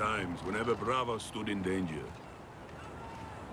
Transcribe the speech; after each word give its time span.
times, 0.00 0.40
whenever 0.44 0.74
Bravo 0.74 1.18
stood 1.18 1.50
in 1.50 1.60
danger, 1.60 2.02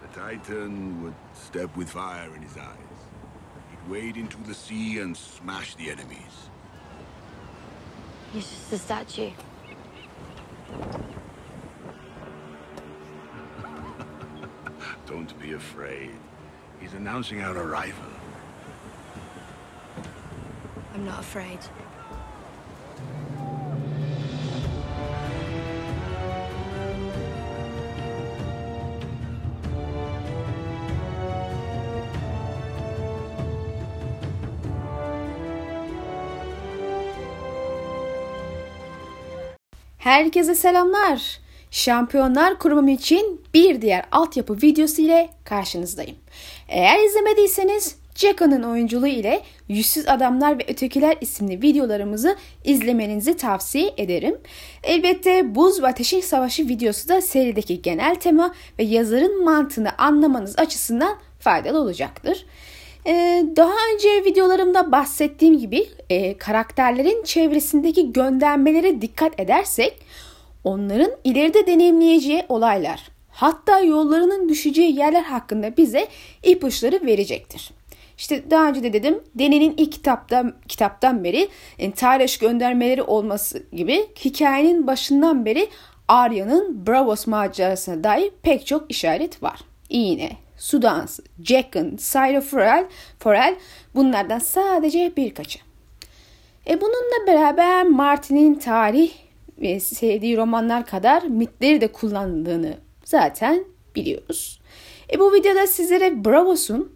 the 0.01 0.07
Titan 0.17 1.03
would 1.03 1.13
step 1.33 1.75
with 1.75 1.89
fire 1.89 2.33
in 2.37 2.41
his 2.41 2.55
eyes. 2.55 2.77
He'd 3.69 3.91
wade 3.91 4.15
into 4.15 4.37
the 4.43 4.53
sea 4.53 4.99
and 4.99 5.17
smash 5.17 5.75
the 5.75 5.91
enemies. 5.91 6.49
He's 8.31 8.47
just 8.47 8.71
a 8.71 8.77
statue. 8.77 9.31
Don't 15.05 15.37
be 15.41 15.51
afraid. 15.51 16.15
He's 16.79 16.93
announcing 16.93 17.41
our 17.41 17.57
arrival. 17.57 18.05
I'm 20.93 21.03
not 21.03 21.19
afraid. 21.19 21.59
Herkese 40.07 40.55
selamlar. 40.55 41.39
Şampiyonlar 41.71 42.59
Kurumu 42.59 42.89
için 42.89 43.41
bir 43.53 43.81
diğer 43.81 44.05
altyapı 44.11 44.53
videosu 44.53 45.01
ile 45.01 45.29
karşınızdayım. 45.43 46.15
Eğer 46.67 47.05
izlemediyseniz 47.05 47.95
Jacka'nın 48.15 48.63
oyunculuğu 48.63 49.07
ile 49.07 49.41
Yüzsüz 49.69 50.07
Adamlar 50.07 50.59
ve 50.59 50.65
Ötekiler 50.67 51.17
isimli 51.21 51.61
videolarımızı 51.61 52.35
izlemenizi 52.63 53.37
tavsiye 53.37 53.93
ederim. 53.97 54.37
Elbette 54.83 55.55
Buz 55.55 55.81
ve 55.81 55.87
Ateşin 55.87 56.21
Savaşı 56.21 56.67
videosu 56.67 57.09
da 57.09 57.21
serideki 57.21 57.81
genel 57.81 58.15
tema 58.15 58.53
ve 58.79 58.83
yazarın 58.83 59.43
mantığını 59.43 59.97
anlamanız 59.97 60.59
açısından 60.59 61.17
faydalı 61.39 61.79
olacaktır. 61.79 62.45
Ee, 63.07 63.45
daha 63.55 63.73
önce 63.93 64.25
videolarımda 64.25 64.91
bahsettiğim 64.91 65.57
gibi 65.57 65.87
e, 66.09 66.37
karakterlerin 66.37 67.23
çevresindeki 67.23 68.13
göndermelere 68.13 69.01
dikkat 69.01 69.39
edersek 69.39 69.99
onların 70.63 71.11
ileride 71.23 71.67
deneyimleyeceği 71.67 72.45
olaylar 72.49 73.09
hatta 73.29 73.79
yollarının 73.79 74.49
düşeceği 74.49 74.99
yerler 74.99 75.23
hakkında 75.23 75.77
bize 75.77 76.07
ipuçları 76.43 77.05
verecektir. 77.05 77.71
İşte 78.17 78.51
daha 78.51 78.69
önce 78.69 78.83
de 78.83 78.93
dedim 78.93 79.23
Deni'nin 79.35 79.73
ilk 79.77 79.91
kitapta, 79.91 80.53
kitaptan 80.67 81.23
beri 81.23 81.47
yani 81.79 81.91
tarih 81.91 82.39
göndermeleri 82.39 83.03
olması 83.03 83.63
gibi 83.73 84.07
hikayenin 84.25 84.87
başından 84.87 85.45
beri 85.45 85.67
Arya'nın 86.07 86.87
Bravos 86.87 87.27
macerasına 87.27 88.03
dair 88.03 88.31
pek 88.41 88.67
çok 88.67 88.91
işaret 88.91 89.43
var. 89.43 89.59
İğne, 89.89 90.31
su 90.57 90.81
dansı, 90.81 91.23
Jack'ın, 91.43 91.97
Syra 91.97 92.41
Forel, 92.41 92.85
Forel 93.19 93.55
bunlardan 93.95 94.39
sadece 94.39 95.13
birkaçı. 95.17 95.59
E 96.69 96.81
bununla 96.81 97.27
beraber 97.27 97.83
Martin'in 97.83 98.55
tarih 98.55 99.11
ve 99.61 99.79
sevdiği 99.79 100.37
romanlar 100.37 100.85
kadar 100.85 101.23
mitleri 101.23 101.81
de 101.81 101.87
kullandığını 101.87 102.73
zaten 103.05 103.63
biliyoruz. 103.95 104.59
E 105.13 105.19
bu 105.19 105.33
videoda 105.33 105.67
sizlere 105.67 106.25
Bravos'un 106.25 106.95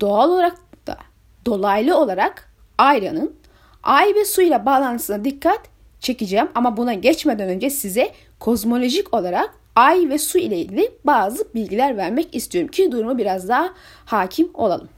doğal 0.00 0.30
olarak 0.30 0.56
da 0.86 0.98
dolaylı 1.46 1.98
olarak 1.98 2.52
Ayra'nın 2.78 3.36
ay 3.82 4.14
ve 4.14 4.24
su 4.24 4.42
ile 4.42 4.66
bağlantısına 4.66 5.24
dikkat 5.24 5.60
çekeceğim 6.00 6.48
ama 6.54 6.76
buna 6.76 6.94
geçmeden 6.94 7.48
önce 7.48 7.70
size 7.70 8.12
kozmolojik 8.40 9.14
olarak 9.14 9.61
ay 9.76 10.08
ve 10.08 10.18
su 10.18 10.38
ile 10.38 10.58
ilgili 10.58 10.92
bazı 11.04 11.54
bilgiler 11.54 11.96
vermek 11.96 12.34
istiyorum 12.34 12.70
ki 12.70 12.92
durumu 12.92 13.18
biraz 13.18 13.48
daha 13.48 13.74
hakim 14.04 14.50
olalım. 14.54 14.88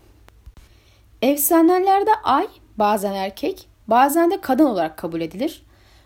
Efsanelerde 1.23 2.11
ay 2.25 2.47
bazen 2.77 3.15
erkek, 3.15 3.69
bazen 3.89 4.31
de 4.31 4.41
kadın 4.41 4.65
olarak 4.65 4.97
kabul 4.97 5.21
edilir. 5.21 5.63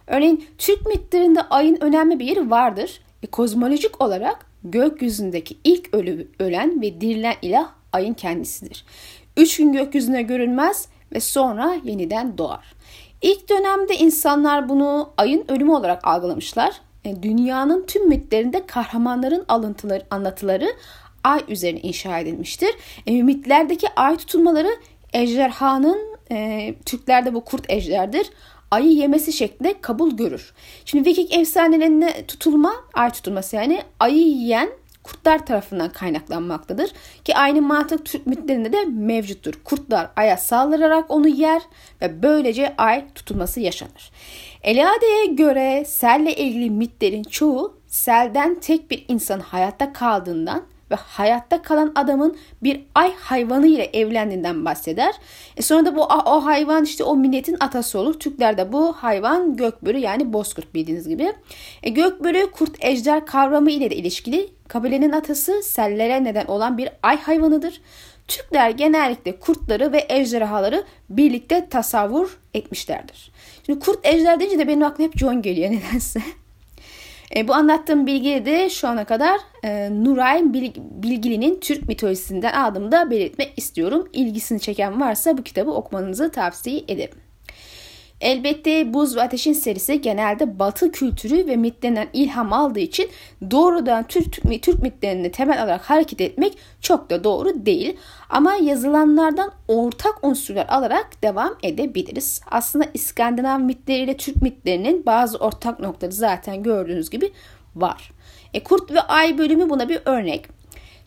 Örneğin 0.07 0.45
Türk 0.59 0.87
mitlerinde 0.87 1.43
ayın 1.43 1.79
önemli 1.81 2.19
bir 2.19 2.25
yeri 2.25 2.51
vardır. 2.51 3.01
E, 3.23 3.27
kozmolojik 3.27 4.03
olarak 4.03 4.47
gökyüzündeki 4.65 5.57
ilk 5.65 5.95
ölü, 5.95 6.29
ölen 6.39 6.83
ve 6.83 7.01
dirilen 7.01 7.35
ilah 7.43 7.69
ayın 7.93 8.15
kendisidir. 8.15 8.85
Üç 9.37 9.57
gün 9.57 9.73
gökyüzüne 9.73 10.23
görünmez 10.23 10.89
ve 11.13 11.21
sonra 11.21 11.77
yeniden 11.85 12.39
doğar. 12.39 12.75
İlk 13.23 13.49
dönemde 13.49 13.97
insanlar 13.97 14.69
bunu 14.69 15.11
ayın 15.17 15.45
ölümü 15.49 15.73
olarak 15.73 16.07
algılamışlar. 16.07 16.81
E, 17.05 17.23
dünyanın 17.23 17.87
tüm 17.87 18.09
mitlerinde 18.09 18.67
kahramanların 18.67 19.45
alıntıları, 19.49 20.03
anlatıları 20.11 20.69
ay 21.25 21.45
üzerine 21.49 21.81
inşa 21.81 22.19
edilmiştir. 22.19 22.71
E, 23.07 23.23
mitlerdeki 23.23 23.87
ay 23.97 24.17
tutulmaları 24.17 24.71
ejderhanın, 25.13 26.19
e, 26.31 26.75
Türklerde 26.87 27.35
bu 27.35 27.45
kurt 27.45 27.71
ejderdir, 27.71 28.31
ayı 28.71 28.91
yemesi 28.91 29.33
şeklinde 29.33 29.81
kabul 29.81 30.11
görür. 30.11 30.53
Şimdi 30.85 31.09
Viking 31.11 31.35
efsanelerinde 31.35 32.27
tutulma, 32.27 32.73
ay 32.95 33.11
tutulması 33.11 33.57
yani 33.57 33.83
ayı 34.01 34.27
yiyen 34.27 34.71
kurtlar 35.09 35.47
tarafından 35.47 35.93
kaynaklanmaktadır. 35.93 36.91
Ki 37.25 37.37
aynı 37.37 37.63
mantık 37.63 38.07
Türk 38.07 38.27
mitlerinde 38.27 38.73
de 38.73 38.85
mevcuttur. 38.85 39.55
Kurtlar 39.65 40.11
aya 40.17 40.37
saldırarak 40.37 41.11
onu 41.11 41.29
yer 41.29 41.63
ve 42.03 42.23
böylece 42.23 42.75
ay 42.79 43.05
tutulması 43.15 43.61
yaşanır. 43.61 44.11
Eliade'ye 44.63 45.27
göre 45.27 45.85
selle 45.85 46.35
ilgili 46.37 46.71
mitlerin 46.71 47.23
çoğu 47.23 47.79
selden 47.87 48.61
tek 48.61 48.91
bir 48.91 49.05
insan 49.09 49.41
hayatta 49.41 49.93
kaldığından 49.93 50.63
ve 50.91 50.95
hayatta 50.95 51.63
kalan 51.63 51.93
adamın 51.95 52.37
bir 52.63 52.81
ay 52.95 53.15
hayvanı 53.15 53.67
ile 53.67 53.85
evlendiğinden 53.85 54.65
bahseder. 54.65 55.15
E 55.57 55.63
sonra 55.63 55.87
da 55.87 55.97
bu 55.97 56.05
o 56.05 56.45
hayvan 56.45 56.85
işte 56.85 57.05
o 57.05 57.17
milletin 57.17 57.57
atası 57.61 57.99
olur. 57.99 58.21
Türklerde 58.21 58.73
bu 58.73 58.93
hayvan 58.93 59.57
gökbörü 59.57 59.99
yani 59.99 60.33
bozkurt 60.33 60.75
bildiğiniz 60.75 61.09
gibi. 61.09 61.33
E 61.83 61.91
gökbörü 61.91 62.51
kurt 62.51 62.85
ejder 62.85 63.27
kavramı 63.27 63.71
ile 63.71 63.91
de 63.91 63.97
ilişkili. 63.97 64.51
Kabilenin 64.69 65.13
atası 65.13 65.63
sellere 65.63 66.25
neden 66.25 66.47
olan 66.47 66.79
bir 66.79 66.89
ay 67.03 67.21
hayvanıdır. 67.21 67.81
Türkler 68.29 68.71
genellikle 68.71 69.39
kurtları 69.39 69.93
ve 69.93 70.07
ejderhaları 70.09 70.85
birlikte 71.11 71.69
tasavvur 71.69 72.39
etmişlerdir. 72.55 73.33
Şimdi 73.67 73.79
kurt 73.79 74.07
ejder 74.07 74.41
deyince 74.41 74.59
de 74.59 74.69
benim 74.69 74.83
aklıma 74.83 75.09
hep 75.09 75.19
John 75.19 75.43
geliyor 75.43 75.71
nedense. 75.71 76.23
E, 77.37 77.49
bu 77.49 77.55
anlattığım 77.55 78.07
bilgiyi 78.07 78.47
de 78.47 78.71
şu 78.71 78.89
ana 78.89 79.05
kadar 79.05 79.41
e, 79.65 79.89
Nuray 80.05 80.43
Bilgili'nin 80.75 81.61
Türk 81.61 81.89
mitolojisinden 81.89 82.53
aldığımda 82.53 83.11
belirtmek 83.11 83.53
istiyorum. 83.57 84.09
İlgisini 84.13 84.61
çeken 84.61 85.01
varsa 85.01 85.39
bu 85.39 85.43
kitabı 85.43 85.71
okumanızı 85.71 86.31
tavsiye 86.31 86.83
ederim. 86.89 87.28
Elbette 88.21 88.95
Buz 88.95 89.17
ve 89.17 89.23
Ateş'in 89.23 89.53
serisi 89.53 90.01
genelde 90.01 90.59
Batı 90.59 90.93
kültürü 90.93 91.47
ve 91.47 91.57
mitlerinden 91.57 92.09
ilham 92.13 92.53
aldığı 92.53 92.81
için 92.81 93.11
doğrudan 93.51 94.07
Türk, 94.07 94.33
Türk, 94.63 94.83
mitlerini 94.83 95.31
temel 95.31 95.63
alarak 95.63 95.91
hareket 95.91 96.21
etmek 96.21 96.59
çok 96.81 97.11
da 97.11 97.25
doğru 97.25 97.67
değil. 97.67 97.97
Ama 98.31 98.55
yazılanlardan 98.55 99.53
ortak 99.69 100.25
unsurlar 100.25 100.67
alarak 100.69 101.23
devam 101.23 101.57
edebiliriz. 101.63 102.41
Aslında 102.51 102.85
İskandinav 102.95 103.61
mitleriyle 103.61 104.17
Türk 104.17 104.43
mitlerinin 104.43 105.07
bazı 105.07 105.39
ortak 105.39 105.81
noktaları 105.81 106.15
zaten 106.15 106.63
gördüğünüz 106.63 107.11
gibi 107.11 107.33
var. 107.77 108.11
E, 108.55 108.63
Kurt 108.63 108.91
ve 108.91 109.01
Ay 109.01 109.39
bölümü 109.39 109.71
buna 109.71 109.89
bir 109.89 110.01
örnek. 110.05 110.58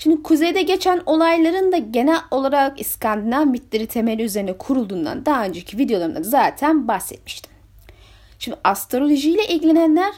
Şimdi 0.03 0.23
kuzeyde 0.23 0.61
geçen 0.61 1.01
olayların 1.05 1.71
da 1.71 1.77
genel 1.77 2.19
olarak 2.31 2.81
İskandinav 2.81 3.45
mitleri 3.45 3.87
temeli 3.87 4.23
üzerine 4.23 4.57
kurulduğundan 4.57 5.25
daha 5.25 5.45
önceki 5.45 5.77
videolarımda 5.77 6.23
zaten 6.23 6.87
bahsetmiştim. 6.87 7.51
Şimdi 8.39 8.57
astrolojiyle 8.63 9.47
ilgilenenler 9.47 10.13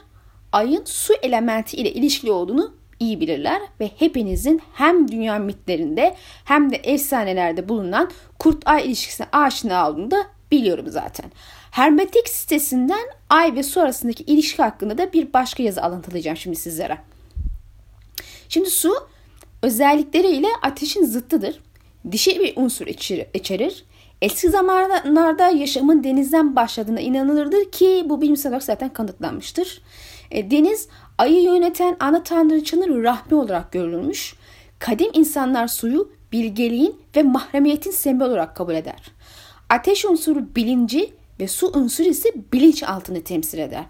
ayın 0.51 0.81
su 0.85 1.13
elementi 1.21 1.77
ile 1.77 1.93
ilişkili 1.93 2.31
olduğunu 2.31 2.73
iyi 2.99 3.19
bilirler 3.19 3.61
ve 3.79 3.91
hepinizin 3.97 4.61
hem 4.73 5.11
dünya 5.11 5.39
mitlerinde 5.39 6.15
hem 6.45 6.71
de 6.71 6.75
efsanelerde 6.75 7.69
bulunan 7.69 8.11
kurt 8.39 8.67
ay 8.67 8.85
ilişkisine 8.85 9.27
aşina 9.31 9.89
olduğunu 9.89 10.11
da 10.11 10.25
biliyorum 10.51 10.85
zaten. 10.87 11.31
Hermetik 11.71 12.29
sitesinden 12.29 13.05
ay 13.29 13.55
ve 13.55 13.63
su 13.63 13.81
arasındaki 13.81 14.23
ilişki 14.23 14.61
hakkında 14.61 14.97
da 14.97 15.13
bir 15.13 15.33
başka 15.33 15.63
yazı 15.63 15.83
alıntılayacağım 15.83 16.37
şimdi 16.37 16.55
sizlere. 16.55 16.97
Şimdi 18.49 18.69
su 18.69 19.12
özellikleriyle 19.63 20.47
ateşin 20.61 21.05
zıttıdır. 21.05 21.59
Dişi 22.11 22.39
bir 22.39 22.53
unsur 22.55 22.87
içerir. 23.33 23.85
Eski 24.21 24.49
zamanlarda 24.49 25.49
yaşamın 25.49 26.03
denizden 26.03 26.55
başladığına 26.55 26.99
inanılırdır 26.99 27.71
ki 27.71 28.03
bu 28.05 28.21
bilimsel 28.21 28.49
olarak 28.49 28.63
zaten 28.63 28.93
kanıtlanmıştır. 28.93 29.81
E, 30.31 30.51
deniz 30.51 30.87
ayı 31.17 31.41
yöneten 31.41 31.95
ana 31.99 32.23
tanrıçanın 32.23 33.03
rahmi 33.03 33.37
olarak 33.37 33.71
görülmüş. 33.71 34.35
Kadim 34.79 35.09
insanlar 35.13 35.67
suyu 35.67 36.11
bilgeliğin 36.31 36.95
ve 37.15 37.23
mahremiyetin 37.23 37.91
sembol 37.91 38.25
olarak 38.25 38.55
kabul 38.55 38.73
eder. 38.73 39.11
Ateş 39.69 40.05
unsuru 40.05 40.55
bilinci 40.55 41.13
ve 41.39 41.47
su 41.47 41.71
unsuru 41.75 42.07
ise 42.07 42.29
bilinç 42.53 42.83
altını 42.83 43.21
temsil 43.21 43.57
eder. 43.57 43.83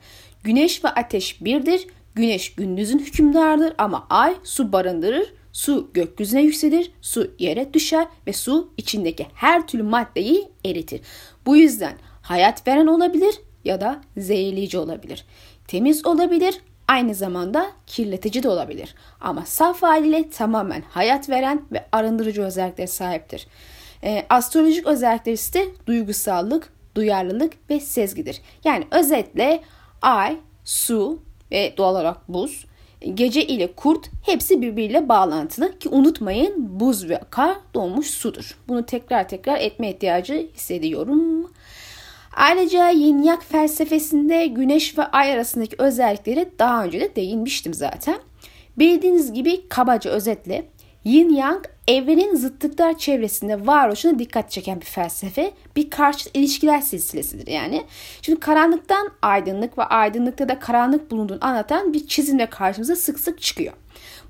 Güneş 0.43 0.83
ve 0.83 0.89
ateş 0.89 1.43
birdir. 1.43 1.87
Güneş 2.15 2.55
gündüzün 2.55 2.99
hükümdarıdır 2.99 3.73
ama 3.77 4.07
ay 4.09 4.35
su 4.43 4.73
barındırır. 4.73 5.33
Su 5.53 5.89
gökyüzüne 5.93 6.41
yükselir, 6.41 6.91
su 7.01 7.31
yere 7.39 7.73
düşer 7.73 8.07
ve 8.27 8.33
su 8.33 8.73
içindeki 8.77 9.27
her 9.33 9.67
türlü 9.67 9.83
maddeyi 9.83 10.47
eritir. 10.65 11.01
Bu 11.45 11.57
yüzden 11.57 11.93
hayat 12.21 12.67
veren 12.67 12.87
olabilir 12.87 13.35
ya 13.65 13.81
da 13.81 14.01
zehirleyici 14.17 14.77
olabilir. 14.77 15.25
Temiz 15.67 16.05
olabilir, 16.05 16.61
aynı 16.87 17.15
zamanda 17.15 17.71
kirletici 17.87 18.43
de 18.43 18.49
olabilir. 18.49 18.95
Ama 19.21 19.45
saf 19.45 19.83
haliyle 19.83 20.29
tamamen 20.29 20.83
hayat 20.89 21.29
veren 21.29 21.65
ve 21.71 21.85
arındırıcı 21.91 22.43
özelliklere 22.43 22.87
sahiptir. 22.87 23.47
E, 24.03 24.25
astrolojik 24.29 24.87
özellikleri 24.87 25.33
ise 25.33 25.67
duygusallık, 25.87 26.73
duyarlılık 26.95 27.53
ve 27.69 27.79
sezgidir. 27.79 28.41
Yani 28.63 28.87
özetle 28.91 29.61
ay, 30.01 30.37
su 30.63 31.19
ve 31.51 31.73
doğal 31.77 31.91
olarak 31.91 32.29
buz, 32.29 32.65
gece 33.13 33.47
ile 33.47 33.73
kurt 33.73 34.09
hepsi 34.21 34.61
birbiriyle 34.61 35.09
bağlantılı 35.09 35.79
ki 35.79 35.89
unutmayın 35.89 36.79
buz 36.79 37.09
ve 37.09 37.19
kar 37.29 37.57
donmuş 37.73 38.07
sudur. 38.07 38.57
Bunu 38.67 38.85
tekrar 38.85 39.29
tekrar 39.29 39.59
etme 39.59 39.89
ihtiyacı 39.89 40.49
hissediyorum. 40.55 41.51
Ayrıca 42.35 42.89
yin 42.89 43.23
yang 43.23 43.41
felsefesinde 43.41 44.45
güneş 44.45 44.97
ve 44.97 45.03
ay 45.03 45.33
arasındaki 45.33 45.75
özellikleri 45.79 46.49
daha 46.59 46.83
önce 46.83 47.01
de 47.01 47.15
değinmiştim 47.15 47.73
zaten. 47.73 48.15
Bildiğiniz 48.77 49.33
gibi 49.33 49.69
kabaca 49.69 50.11
özetle 50.11 50.65
yin 51.05 51.29
yang 51.29 51.65
evrenin 51.87 52.35
zıtlıklar 52.35 52.97
çevresinde 52.97 53.67
varoluşuna 53.67 54.19
dikkat 54.19 54.51
çeken 54.51 54.81
bir 54.81 54.85
felsefe, 54.85 55.51
bir 55.75 55.89
karşıt 55.89 56.37
ilişkiler 56.37 56.81
silsilesidir 56.81 57.47
yani. 57.47 57.85
Şimdi 58.21 58.39
karanlıktan 58.39 59.11
aydınlık 59.21 59.77
ve 59.77 59.83
aydınlıkta 59.83 60.49
da 60.49 60.59
karanlık 60.59 61.11
bulunduğunu 61.11 61.39
anlatan 61.41 61.93
bir 61.93 62.07
çizimle 62.07 62.45
karşımıza 62.45 62.95
sık 62.95 63.19
sık 63.19 63.41
çıkıyor. 63.41 63.73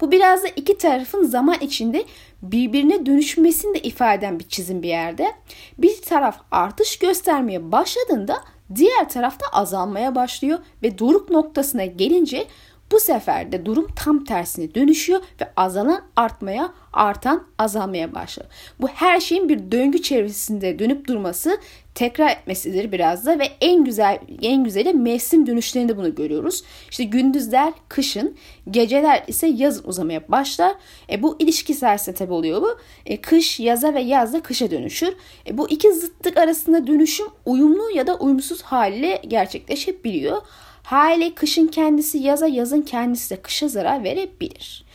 Bu 0.01 0.11
biraz 0.11 0.43
da 0.43 0.47
iki 0.47 0.77
tarafın 0.77 1.23
zaman 1.23 1.57
içinde 1.61 2.05
birbirine 2.41 3.05
dönüşmesini 3.05 3.75
de 3.75 3.79
ifade 3.79 4.17
eden 4.17 4.39
bir 4.39 4.47
çizim 4.47 4.83
bir 4.83 4.87
yerde. 4.87 5.31
Bir 5.77 6.01
taraf 6.01 6.39
artış 6.51 6.99
göstermeye 6.99 7.71
başladığında 7.71 8.43
diğer 8.75 9.09
tarafta 9.09 9.45
azalmaya 9.47 10.15
başlıyor 10.15 10.59
ve 10.83 10.99
doruk 10.99 11.29
noktasına 11.29 11.85
gelince 11.85 12.47
bu 12.93 12.99
sefer 12.99 13.51
de 13.51 13.65
durum 13.65 13.87
tam 13.95 14.23
tersine 14.23 14.75
dönüşüyor 14.75 15.21
ve 15.41 15.51
azalan 15.55 16.01
artmaya, 16.15 16.73
artan 16.93 17.43
azalmaya 17.57 18.15
başlıyor. 18.15 18.49
Bu 18.81 18.87
her 18.87 19.19
şeyin 19.19 19.49
bir 19.49 19.71
döngü 19.71 20.01
çevresinde 20.01 20.79
dönüp 20.79 21.07
durması, 21.07 21.57
tekrar 21.95 22.29
etmesidir 22.29 22.91
biraz 22.91 23.25
da 23.25 23.39
ve 23.39 23.49
en 23.61 23.83
güzel 23.83 24.19
en 24.41 24.63
güzeli 24.63 24.93
mevsim 24.93 25.47
dönüşlerinde 25.47 25.97
bunu 25.97 26.15
görüyoruz. 26.15 26.63
İşte 26.91 27.03
gündüzler 27.03 27.73
kışın, 27.89 28.35
geceler 28.71 29.23
ise 29.27 29.47
yazın 29.47 29.87
uzamaya 29.87 30.21
başlar. 30.27 30.75
E, 31.09 31.23
bu 31.23 31.35
ilişki 31.39 31.73
sayesinde 31.73 32.15
tabi 32.15 32.33
oluyor 32.33 32.61
bu. 32.61 32.77
E, 33.05 33.21
kış 33.21 33.59
yaza 33.59 33.93
ve 33.93 34.01
yaz 34.01 34.33
da 34.33 34.41
kışa 34.41 34.71
dönüşür. 34.71 35.13
E, 35.47 35.57
bu 35.57 35.69
iki 35.69 35.93
zıtlık 35.93 36.37
arasında 36.37 36.87
dönüşüm 36.87 37.27
uyumlu 37.45 37.89
ya 37.95 38.07
da 38.07 38.15
uyumsuz 38.15 38.61
haliyle 38.61 39.21
gerçekleşebiliyor. 39.27 40.41
Hale 40.83 41.35
kışın 41.35 41.67
kendisi 41.67 42.17
yaza 42.17 42.47
yazın 42.47 42.81
kendisi 42.81 43.29
de 43.29 43.41
kışa 43.41 43.67
zarar 43.67 44.03
verebilir. 44.03 44.85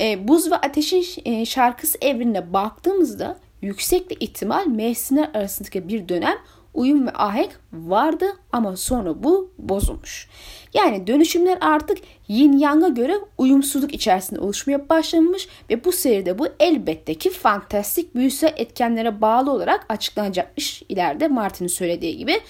E, 0.00 0.28
buz 0.28 0.50
ve 0.50 0.54
ateşin 0.54 1.04
e, 1.24 1.46
şarkısı 1.46 1.98
evrenine 2.00 2.52
baktığımızda 2.52 3.38
yüksek 3.62 4.22
ihtimal 4.22 4.66
mevsimler 4.66 5.30
arasındaki 5.34 5.88
bir 5.88 6.08
dönem 6.08 6.36
uyum 6.74 7.06
ve 7.06 7.10
ahenk 7.10 7.60
vardı 7.72 8.26
ama 8.52 8.76
sonra 8.76 9.22
bu 9.22 9.52
bozulmuş. 9.58 10.28
Yani 10.74 11.06
dönüşümler 11.06 11.58
artık 11.60 11.98
yin 12.28 12.58
yang'a 12.58 12.88
göre 12.88 13.14
uyumsuzluk 13.38 13.94
içerisinde 13.94 14.40
oluşmaya 14.40 14.88
başlamış 14.88 15.48
ve 15.70 15.84
bu 15.84 15.92
seride 15.92 16.38
bu 16.38 16.46
elbette 16.60 17.14
ki 17.14 17.30
fantastik 17.30 18.14
büyüsel 18.14 18.54
etkenlere 18.56 19.20
bağlı 19.20 19.50
olarak 19.50 19.86
açıklanacakmış 19.88 20.82
ileride 20.88 21.28
Martin'in 21.28 21.68
söylediği 21.68 22.16
gibi. 22.16 22.40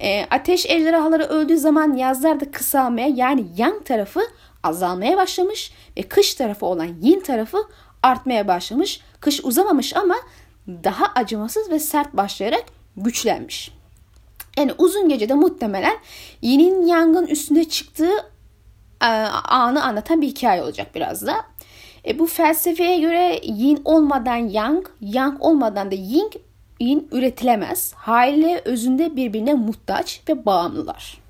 E, 0.00 0.24
ateş 0.30 0.66
ejderhaları 0.66 1.24
öldüğü 1.24 1.58
zaman 1.58 1.92
yazlar 1.92 2.40
da 2.40 2.50
kısalmaya 2.50 3.08
yani 3.08 3.44
yang 3.56 3.84
tarafı 3.84 4.20
azalmaya 4.62 5.16
başlamış 5.16 5.72
ve 5.96 6.02
kış 6.02 6.34
tarafı 6.34 6.66
olan 6.66 6.88
yin 7.02 7.20
tarafı 7.20 7.58
artmaya 8.02 8.48
başlamış. 8.48 9.00
Kış 9.20 9.44
uzamamış 9.44 9.96
ama 9.96 10.14
daha 10.68 11.06
acımasız 11.14 11.70
ve 11.70 11.78
sert 11.78 12.16
başlayarak 12.16 12.64
güçlenmiş. 12.96 13.72
Yani 14.58 14.72
uzun 14.78 15.08
gecede 15.08 15.34
muhtemelen 15.34 15.96
yinin 16.42 16.86
yangın 16.86 17.26
üstünde 17.26 17.64
çıktığı 17.64 18.12
e, 19.02 19.06
anı 19.06 19.84
anlatan 19.84 20.22
bir 20.22 20.28
hikaye 20.28 20.62
olacak 20.62 20.94
biraz 20.94 21.26
da. 21.26 21.36
E, 22.06 22.18
bu 22.18 22.26
felsefeye 22.26 23.00
göre 23.00 23.40
yin 23.42 23.82
olmadan 23.84 24.36
yang, 24.36 24.86
yang 25.00 25.42
olmadan 25.42 25.90
da 25.90 25.94
ying, 25.94 26.32
yin 26.80 27.08
üretilemez. 27.12 27.92
Haliyle 27.94 28.62
özünde 28.64 29.16
birbirine 29.16 29.54
muhtaç 29.54 30.20
ve 30.28 30.46
bağımlılar. 30.46 31.20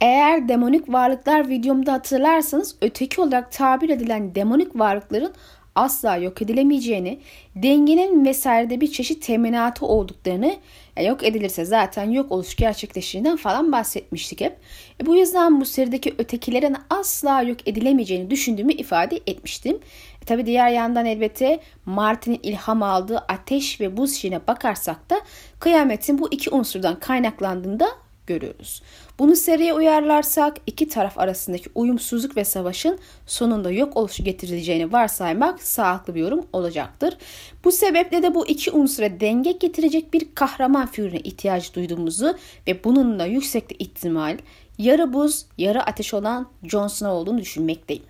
Eğer 0.00 0.48
demonik 0.48 0.88
varlıklar 0.88 1.48
videomda 1.48 1.92
hatırlarsanız 1.92 2.76
öteki 2.80 3.20
olarak 3.20 3.52
tabir 3.52 3.88
edilen 3.88 4.34
demonik 4.34 4.78
varlıkların 4.78 5.32
asla 5.74 6.16
yok 6.16 6.42
edilemeyeceğini, 6.42 7.20
dengenin 7.56 8.24
vesairede 8.24 8.80
bir 8.80 8.92
çeşit 8.92 9.22
teminatı 9.26 9.86
olduklarını, 9.86 10.56
yok 11.02 11.24
edilirse 11.24 11.64
zaten 11.64 12.10
yok 12.10 12.32
oluş 12.32 12.56
gerçekleştiğinden 12.56 13.36
falan 13.36 13.72
bahsetmiştik 13.72 14.40
hep. 14.40 14.56
E 15.02 15.06
bu 15.06 15.16
yüzden 15.16 15.60
bu 15.60 15.64
serideki 15.64 16.14
ötekilerin 16.18 16.76
asla 16.90 17.42
yok 17.42 17.68
edilemeyeceğini 17.68 18.30
düşündüğümü 18.30 18.72
ifade 18.72 19.20
etmiştim. 19.26 19.78
E 20.22 20.24
tabi 20.26 20.46
diğer 20.46 20.68
yandan 20.68 21.06
elbette 21.06 21.60
Martin'in 21.86 22.40
ilham 22.42 22.82
aldığı 22.82 23.18
ateş 23.18 23.80
ve 23.80 23.96
buz 23.96 24.14
şeyine 24.14 24.46
bakarsak 24.46 25.10
da 25.10 25.20
kıyametin 25.58 26.18
bu 26.18 26.28
iki 26.30 26.50
unsurdan 26.50 26.98
kaynaklandığında 26.98 27.88
görüyoruz. 28.26 28.82
Bunu 29.18 29.36
seriye 29.36 29.74
uyarlarsak 29.74 30.56
iki 30.66 30.88
taraf 30.88 31.18
arasındaki 31.18 31.70
uyumsuzluk 31.74 32.36
ve 32.36 32.44
savaşın 32.44 32.98
sonunda 33.26 33.70
yok 33.70 33.96
oluşu 33.96 34.24
getirileceğini 34.24 34.92
varsaymak 34.92 35.62
sağlıklı 35.62 36.14
bir 36.14 36.20
yorum 36.20 36.46
olacaktır. 36.52 37.16
Bu 37.64 37.72
sebeple 37.72 38.22
de 38.22 38.34
bu 38.34 38.46
iki 38.46 38.70
unsura 38.70 39.20
denge 39.20 39.52
getirecek 39.52 40.14
bir 40.14 40.34
kahraman 40.34 40.86
figürüne 40.86 41.20
ihtiyaç 41.20 41.74
duyduğumuzu 41.74 42.34
ve 42.66 42.84
bunun 42.84 43.18
da 43.18 43.26
yüksek 43.26 43.76
ihtimal 43.78 44.38
yarı 44.78 45.12
buz 45.12 45.46
yarı 45.58 45.82
ateş 45.82 46.14
olan 46.14 46.48
Jon 46.64 46.88
Snow 46.88 47.14
olduğunu 47.14 47.38
düşünmekteyim. 47.38 48.02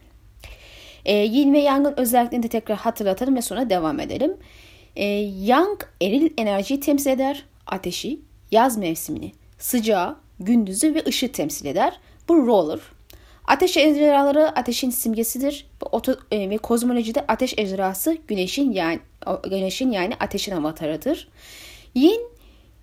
E, 1.05 1.15
yin 1.15 1.53
ve 1.53 1.59
Yang'ın 1.59 1.95
özelliklerini 1.97 2.43
de 2.43 2.49
tekrar 2.49 2.79
hatırlatalım 2.79 3.37
ve 3.37 3.43
sonra 3.43 3.71
devam 3.71 4.01
edelim. 4.01 4.37
E, 4.97 5.05
yang 5.45 5.81
eril 6.03 6.31
enerjiyi 6.39 6.81
temsil 6.81 7.11
eder, 7.11 7.47
ateşi, 7.67 8.21
yaz 8.51 8.77
mevsimini, 8.77 9.33
sıcağı, 9.59 10.24
gündüzü 10.41 10.95
ve 10.95 11.03
ışığı 11.07 11.33
temsil 11.33 11.67
eder. 11.67 12.01
Bu 12.29 12.47
roller. 12.47 12.81
Ateş 13.45 13.77
ejderhaları 13.77 14.49
ateşin 14.49 14.91
simgesidir 14.91 15.67
e, 16.31 16.51
ve 16.51 16.59
kozmolojide 16.59 17.25
ateş 17.29 17.55
ejderhası 17.59 18.19
güneşin 18.29 18.73
yani 18.73 19.01
güneşin 19.51 19.91
yani 19.91 20.15
ateşin 20.21 20.53
avatarıdır. 20.53 21.29
Yin 21.95 22.21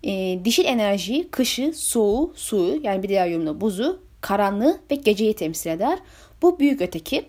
e, 0.02 0.40
dişil 0.44 0.64
enerjiyi, 0.64 1.28
kışı, 1.28 1.72
soğuğu, 1.76 2.32
suyu 2.36 2.80
yani 2.82 3.02
bir 3.02 3.08
diğer 3.08 3.26
yorumda 3.26 3.60
buzu, 3.60 4.00
karanlığı 4.20 4.80
ve 4.90 4.94
geceyi 4.94 5.34
temsil 5.34 5.70
eder. 5.70 5.98
Bu 6.42 6.58
büyük 6.58 6.80
öteki. 6.80 7.24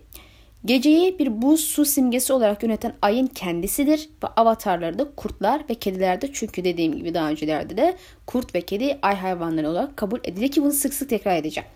Geceyi 0.66 1.20
bir 1.20 1.42
buz 1.42 1.60
su 1.60 1.86
simgesi 1.86 2.34
olarak 2.34 2.64
yöneten 2.64 2.94
ayın 3.02 3.28
kendisidir 3.28 4.10
ve 4.24 4.28
avatarları 4.28 5.00
da 5.00 5.12
kurtlar 5.16 5.62
ve 5.70 5.76
kedilerdir. 5.76 6.30
Çünkü 6.34 6.64
dediğim 6.64 6.96
gibi 6.96 7.14
daha 7.14 7.30
öncelerde 7.30 7.78
de 7.78 7.98
kurt 8.28 8.56
ve 8.56 8.62
kedi 8.62 9.00
ay 9.02 9.16
hayvanları 9.16 9.70
olarak 9.70 9.98
kabul 9.98 10.20
edilir 10.24 10.52
ki 10.52 10.64
bunu 10.64 10.72
sık 10.72 10.94
sık 10.94 11.10
tekrar 11.10 11.38
edeceğim. 11.38 11.70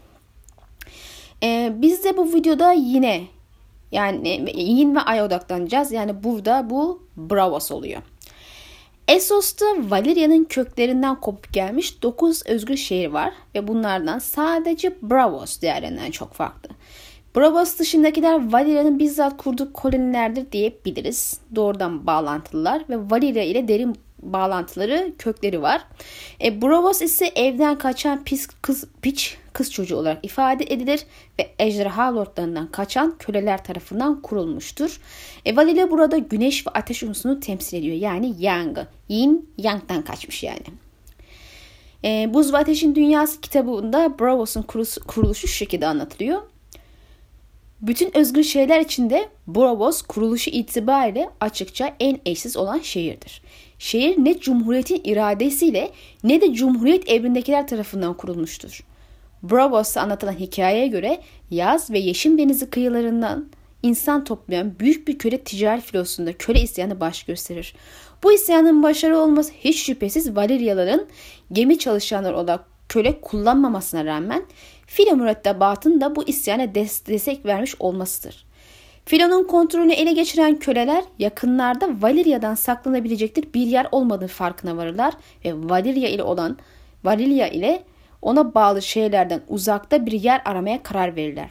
Ee, 1.44 1.74
biz 1.76 2.04
de 2.04 2.18
bu 2.18 2.34
videoda 2.34 2.72
yine 2.72 3.24
yani 3.92 4.52
yin 4.56 4.96
ve 4.96 5.00
ay 5.00 5.22
odaklanacağız. 5.22 5.92
Yani 5.92 6.24
burada 6.24 6.70
bu 6.70 7.08
Bravos 7.18 7.72
oluyor. 7.72 8.02
Essos'ta 9.08 9.66
Valeria'nın 9.66 10.44
köklerinden 10.44 11.20
kopup 11.20 11.54
gelmiş 11.54 12.04
9 12.04 12.46
özgür 12.46 12.78
şehir 12.78 13.08
var 13.08 13.34
ve 13.56 13.68
bunlardan 13.68 14.20
sadece 14.20 14.96
Bravos 15.02 15.62
diğerlerinden 15.62 16.12
çok 16.12 16.34
farklı. 16.34 16.70
Bravos 17.38 17.80
dışındakiler 17.80 18.52
Valeria'nın 18.52 19.00
bizzat 19.00 19.38
kurduğu 19.38 19.74
kolonilerdir 19.74 20.52
diyebiliriz. 20.52 21.40
Doğrudan 21.56 22.08
bağlantılılar 22.08 22.84
ve 22.90 22.98
Valeria 23.12 23.44
ile 23.44 23.68
derin 23.68 23.96
bağlantıları, 24.22 25.14
kökleri 25.18 25.62
var. 25.62 25.82
E, 26.44 26.62
Bravos 26.62 27.02
ise 27.02 27.26
evden 27.36 27.78
kaçan 27.78 28.24
pis 28.24 28.48
kız, 28.62 28.86
piç 29.02 29.38
kız 29.54 29.72
çocuğu 29.72 29.96
olarak 29.96 30.26
ifade 30.26 30.64
edilir 30.64 31.04
ve 31.40 31.50
ejderha 31.60 32.16
lordlarından 32.16 32.72
kaçan 32.72 33.18
köleler 33.20 33.64
tarafından 33.64 34.22
kurulmuştur. 34.22 35.02
E, 35.46 35.56
Valeria 35.56 35.92
burada 35.92 36.18
güneş 36.18 36.68
ve 36.68 36.72
ateş 36.72 37.04
unsurunu 37.04 37.40
temsil 37.40 37.78
ediyor. 37.78 37.96
Yani 37.96 38.34
Yang, 38.40 38.80
Yin, 39.10 39.50
Yang'dan 39.58 40.02
kaçmış 40.02 40.44
yani. 40.44 40.68
E, 42.04 42.34
Buz 42.34 42.54
ve 42.54 42.58
Ateşin 42.58 42.96
Dünyası 42.96 43.42
kitabında 43.42 44.20
Bravos'un 44.20 44.62
kuruluşu 45.08 45.48
şu 45.48 45.54
şekilde 45.54 45.88
anlatılıyor. 45.88 46.42
Bütün 47.82 48.18
özgür 48.18 48.44
şeyler 48.44 48.82
içinde 48.82 49.30
Borovos 49.48 50.02
kuruluşu 50.02 50.50
itibariyle 50.50 51.30
açıkça 51.42 51.96
en 52.00 52.20
eşsiz 52.26 52.58
olan 52.58 52.80
şehirdir. 52.80 53.42
Şehir 53.80 54.16
ne 54.18 54.40
Cumhuriyet'in 54.40 55.02
iradesiyle 55.04 55.92
ne 56.24 56.42
de 56.42 56.54
Cumhuriyet 56.54 57.10
evrindekiler 57.10 57.68
tarafından 57.68 58.14
kurulmuştur. 58.14 58.84
Bravos'ta 59.44 60.02
anlatılan 60.02 60.34
hikayeye 60.34 60.88
göre 60.88 61.22
Yaz 61.52 61.92
ve 61.92 62.00
Yeşim 62.00 62.38
Denizi 62.38 62.70
kıyılarından 62.70 63.50
insan 63.84 64.24
toplayan 64.24 64.80
büyük 64.80 65.08
bir 65.08 65.18
köle 65.18 65.38
ticari 65.38 65.82
filosunda 65.82 66.34
köle 66.34 66.62
isyanı 66.62 67.00
baş 67.00 67.24
gösterir. 67.24 67.76
Bu 68.24 68.34
isyanın 68.34 68.84
başarılı 68.84 69.22
olması 69.22 69.54
hiç 69.54 69.84
şüphesiz 69.84 70.36
Valeriyaların 70.36 71.08
gemi 71.52 71.80
çalışanları 71.80 72.38
olarak 72.38 72.66
köle 72.90 73.22
kullanmamasına 73.22 74.06
rağmen 74.06 74.44
filo 74.88 75.16
mürettebatın 75.16 76.02
da 76.02 76.16
bu 76.16 76.24
isyana 76.28 76.76
destek 76.76 77.46
vermiş 77.46 77.76
olmasıdır. 77.80 78.46
Filonun 79.06 79.44
kontrolünü 79.44 79.94
ele 79.94 80.14
geçiren 80.14 80.60
köleler 80.60 81.04
yakınlarda 81.20 81.90
Valeria'dan 82.02 82.56
saklanabilecektir 82.56 83.54
bir 83.54 83.68
yer 83.68 83.88
olmadığı 83.92 84.28
farkına 84.28 84.78
varırlar 84.78 85.14
ve 85.46 85.54
Valeria 85.54 86.10
ile 86.10 86.24
olan 86.24 86.58
Valeria 87.04 87.48
ile 87.48 87.84
ona 88.22 88.56
bağlı 88.56 88.82
şeylerden 88.82 89.42
uzakta 89.48 90.06
bir 90.06 90.12
yer 90.12 90.42
aramaya 90.46 90.84
karar 90.84 91.16
verirler. 91.16 91.50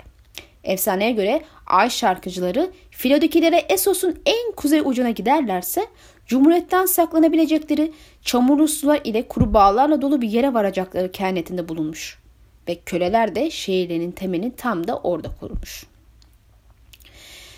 Efsaneye 0.65 1.11
göre 1.11 1.43
ay 1.67 1.91
şarkıcıları 1.91 2.71
Filodikilere 2.91 3.57
Esos'un 3.57 4.19
en 4.27 4.53
kuzey 4.57 4.81
ucuna 4.81 5.11
giderlerse 5.11 5.87
Cumhuriyetten 6.27 6.87
saklanabilecekleri 6.87 7.93
çamurlu 8.23 8.69
sular 8.69 9.01
ile 9.05 9.29
kuru 9.29 9.55
bağlarla 9.55 10.03
dolu 10.03 10.23
bir 10.23 10.29
yere 10.29 10.55
varacakları 10.55 11.13
kehanetinde 11.13 11.69
bulunmuş. 11.69 12.19
Ve 12.69 12.75
köleler 12.75 13.35
de 13.35 13.51
şehirlerinin 13.51 14.11
temelini 14.11 14.57
tam 14.57 14.89
da 14.89 14.99
orada 14.99 15.29
kurmuş. 15.41 15.87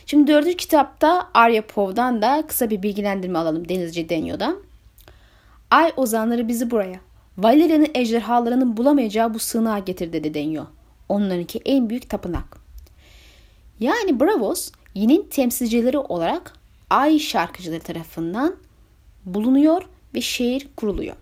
Şimdi 0.06 0.32
dördüncü 0.32 0.56
kitapta 0.56 1.28
Arya 1.34 1.66
Pov'dan 1.66 2.22
da 2.22 2.44
kısa 2.48 2.70
bir 2.70 2.82
bilgilendirme 2.82 3.38
alalım 3.38 3.68
Denizci 3.68 4.08
Denyo'dan. 4.08 4.56
Ay 5.70 5.92
ozanları 5.96 6.48
bizi 6.48 6.70
buraya. 6.70 7.00
Valeria'nın 7.38 7.88
ejderhalarının 7.94 8.76
bulamayacağı 8.76 9.34
bu 9.34 9.38
sığınağa 9.38 9.78
getir 9.78 10.12
dedi 10.12 10.34
Denyo. 10.34 10.64
Onlarınki 11.08 11.60
en 11.64 11.90
büyük 11.90 12.10
tapınak. 12.10 12.58
Yani 13.80 14.20
Bravos 14.20 14.70
yinin 14.94 15.22
temsilcileri 15.22 15.98
olarak 15.98 16.52
Ay 16.90 17.18
şarkıcıları 17.18 17.80
tarafından 17.80 18.56
bulunuyor 19.24 19.82
ve 20.14 20.20
şehir 20.20 20.68
kuruluyor. 20.76 21.16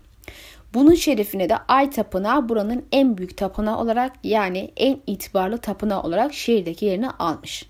Bunun 0.73 0.93
şerefine 0.93 1.49
de 1.49 1.57
Ay 1.67 1.89
Tapınağı 1.89 2.49
buranın 2.49 2.85
en 2.91 3.17
büyük 3.17 3.37
tapınağı 3.37 3.77
olarak 3.77 4.13
yani 4.23 4.71
en 4.77 4.99
itibarlı 5.07 5.57
tapınağı 5.57 6.03
olarak 6.03 6.33
şehirdeki 6.33 6.85
yerini 6.85 7.09
almış. 7.09 7.65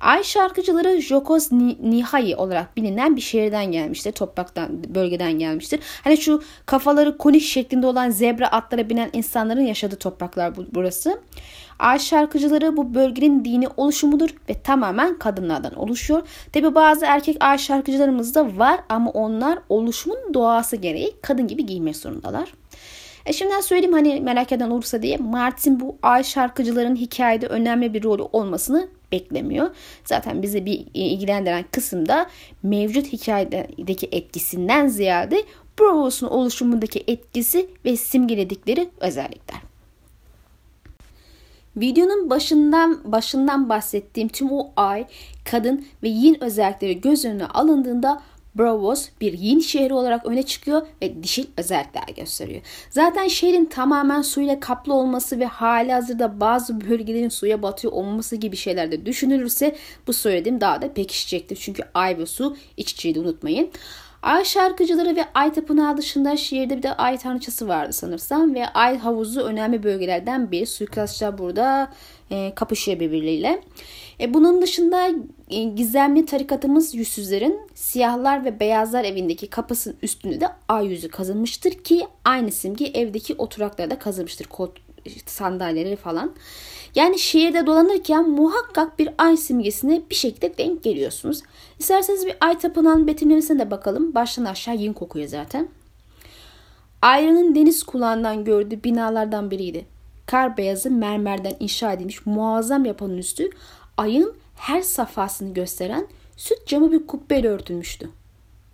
Ay 0.00 0.22
şarkıcıları 0.22 1.00
Jokos 1.00 1.52
Nihai 1.52 2.36
olarak 2.36 2.76
bilinen 2.76 3.16
bir 3.16 3.20
şehirden 3.20 3.72
gelmiştir. 3.72 4.12
Topraktan, 4.12 4.94
bölgeden 4.94 5.32
gelmiştir. 5.32 5.80
Hani 6.04 6.16
şu 6.16 6.42
kafaları 6.66 7.18
konik 7.18 7.42
şeklinde 7.42 7.86
olan 7.86 8.10
zebra 8.10 8.48
atlara 8.48 8.88
binen 8.88 9.10
insanların 9.12 9.60
yaşadığı 9.62 9.96
topraklar 9.96 10.52
burası. 10.74 11.20
Ay 11.78 11.98
şarkıcıları 11.98 12.76
bu 12.76 12.94
bölgenin 12.94 13.44
dini 13.44 13.68
oluşumudur 13.76 14.30
ve 14.48 14.62
tamamen 14.62 15.18
kadınlardan 15.18 15.74
oluşuyor. 15.74 16.22
Tabi 16.52 16.74
bazı 16.74 17.04
erkek 17.06 17.36
ay 17.40 17.58
şarkıcılarımız 17.58 18.34
da 18.34 18.58
var 18.58 18.80
ama 18.88 19.10
onlar 19.10 19.58
oluşumun 19.68 20.34
doğası 20.34 20.76
gereği 20.76 21.14
kadın 21.22 21.46
gibi 21.46 21.66
giymek 21.66 21.96
zorundalar. 21.96 22.54
E 23.26 23.32
şimdiden 23.32 23.60
söyleyeyim 23.60 23.92
hani 23.92 24.20
merak 24.20 24.52
eden 24.52 24.70
olursa 24.70 25.02
diye 25.02 25.16
Martin 25.16 25.80
bu 25.80 25.96
ay 26.02 26.24
şarkıcıların 26.24 26.96
hikayede 26.96 27.46
önemli 27.46 27.94
bir 27.94 28.02
rolü 28.02 28.22
olmasını 28.22 28.88
beklemiyor. 29.12 29.70
Zaten 30.04 30.42
bizi 30.42 30.66
bir 30.66 30.86
ilgilendiren 30.94 31.64
kısımda 31.70 32.26
mevcut 32.62 33.12
hikayedeki 33.12 34.08
etkisinden 34.12 34.86
ziyade 34.86 35.42
Bravos'un 35.80 36.26
oluşumundaki 36.26 37.04
etkisi 37.06 37.66
ve 37.84 37.96
simgeledikleri 37.96 38.88
özellikler. 39.00 39.73
Videonun 41.76 42.30
başından 42.30 43.12
başından 43.12 43.68
bahsettiğim 43.68 44.28
tüm 44.28 44.52
o 44.52 44.72
ay, 44.76 45.06
kadın 45.50 45.86
ve 46.02 46.08
yin 46.08 46.44
özellikleri 46.44 47.00
göz 47.00 47.24
önüne 47.24 47.46
alındığında 47.46 48.22
Bravos 48.58 49.08
bir 49.20 49.32
yin 49.32 49.60
şehri 49.60 49.94
olarak 49.94 50.26
öne 50.26 50.42
çıkıyor 50.42 50.86
ve 51.02 51.22
dişil 51.22 51.46
özellikler 51.56 52.14
gösteriyor. 52.16 52.62
Zaten 52.90 53.28
şehrin 53.28 53.64
tamamen 53.64 54.22
suyla 54.22 54.60
kaplı 54.60 54.94
olması 54.94 55.38
ve 55.38 55.46
hali 55.46 55.92
hazırda 55.92 56.40
bazı 56.40 56.80
bölgelerin 56.80 57.28
suya 57.28 57.62
batıyor 57.62 57.92
olması 57.92 58.36
gibi 58.36 58.56
şeyler 58.56 58.92
de 58.92 59.06
düşünülürse 59.06 59.76
bu 60.06 60.12
söylediğim 60.12 60.60
daha 60.60 60.82
da 60.82 60.94
pekişecektir. 60.94 61.56
Çünkü 61.56 61.82
ay 61.94 62.18
ve 62.18 62.26
su 62.26 62.56
iç 62.76 62.92
içeydi 62.92 63.20
unutmayın. 63.20 63.70
Ay 64.24 64.44
şarkıcıları 64.44 65.16
ve 65.16 65.24
ay 65.34 65.52
tapınağı 65.52 65.96
dışında 65.96 66.36
şehirde 66.36 66.76
bir 66.76 66.82
de 66.82 66.92
ay 66.92 67.18
tanrıçası 67.18 67.68
vardı 67.68 67.92
sanırsam 67.92 68.54
ve 68.54 68.66
ay 68.66 68.98
havuzu 68.98 69.40
önemli 69.40 69.82
bölgelerden 69.82 70.50
biri. 70.50 70.66
Suikastçılar 70.66 71.38
burada 71.38 71.92
e, 72.30 72.52
kapışıyor 72.54 73.00
birbirleriyle. 73.00 73.62
E, 74.20 74.34
bunun 74.34 74.62
dışında 74.62 75.10
e, 75.50 75.64
gizemli 75.64 76.26
tarikatımız 76.26 76.94
yüzsüzlerin 76.94 77.60
siyahlar 77.74 78.44
ve 78.44 78.60
beyazlar 78.60 79.04
evindeki 79.04 79.46
kapısının 79.46 79.96
üstünde 80.02 80.40
de 80.40 80.48
ay 80.68 80.86
yüzü 80.86 81.08
kazınmıştır 81.08 81.70
ki 81.70 82.06
aynı 82.24 82.52
simge 82.52 82.84
evdeki 82.84 83.34
oturaklarda 83.34 83.98
kazınmıştır. 83.98 84.44
Kot, 84.44 84.83
sandalyeleri 85.26 85.96
falan. 85.96 86.32
Yani 86.94 87.18
şehirde 87.18 87.66
dolanırken 87.66 88.30
muhakkak 88.30 88.98
bir 88.98 89.08
ay 89.18 89.36
simgesine 89.36 90.02
bir 90.10 90.14
şekilde 90.14 90.58
denk 90.58 90.82
geliyorsunuz. 90.82 91.42
İsterseniz 91.78 92.26
bir 92.26 92.36
ay 92.40 92.58
tapınağının 92.58 93.06
betimlemesine 93.06 93.58
de 93.58 93.70
bakalım. 93.70 94.14
Baştan 94.14 94.44
aşağı 94.44 94.76
yin 94.76 94.92
kokuyor 94.92 95.28
zaten. 95.28 95.68
Ayrı'nın 97.02 97.54
deniz 97.54 97.82
kulağından 97.82 98.44
gördüğü 98.44 98.84
binalardan 98.84 99.50
biriydi. 99.50 99.86
Kar 100.26 100.56
beyazı 100.56 100.90
mermerden 100.90 101.56
inşa 101.60 101.92
edilmiş 101.92 102.26
muazzam 102.26 102.84
yapının 102.84 103.18
üstü 103.18 103.50
ayın 103.96 104.34
her 104.56 104.82
safhasını 104.82 105.54
gösteren 105.54 106.06
süt 106.36 106.66
camı 106.66 106.92
bir 106.92 107.06
kubbeyle 107.06 107.48
örtülmüştü. 107.48 108.10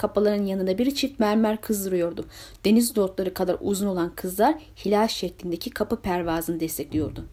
Kapıların 0.00 0.46
yanında 0.46 0.78
bir 0.78 0.94
çift 0.94 1.20
mermer 1.20 1.60
kızdırıyordu. 1.60 2.24
Deniz 2.64 2.96
dotları 2.96 3.34
kadar 3.34 3.56
uzun 3.60 3.86
olan 3.86 4.14
kızlar 4.14 4.54
hilal 4.84 5.08
şeklindeki 5.08 5.70
kapı 5.70 6.00
pervazını 6.00 6.60
destekliyordu. 6.60 7.24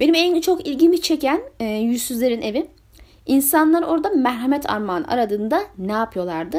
Benim 0.00 0.14
en 0.14 0.40
çok 0.40 0.66
ilgimi 0.66 1.00
çeken 1.00 1.40
e, 1.60 1.64
yüzsüzlerin 1.64 2.42
evi. 2.42 2.66
İnsanlar 3.26 3.82
orada 3.82 4.08
merhamet 4.08 4.70
armağanı 4.70 5.08
aradığında 5.08 5.62
ne 5.78 5.92
yapıyorlardı? 5.92 6.58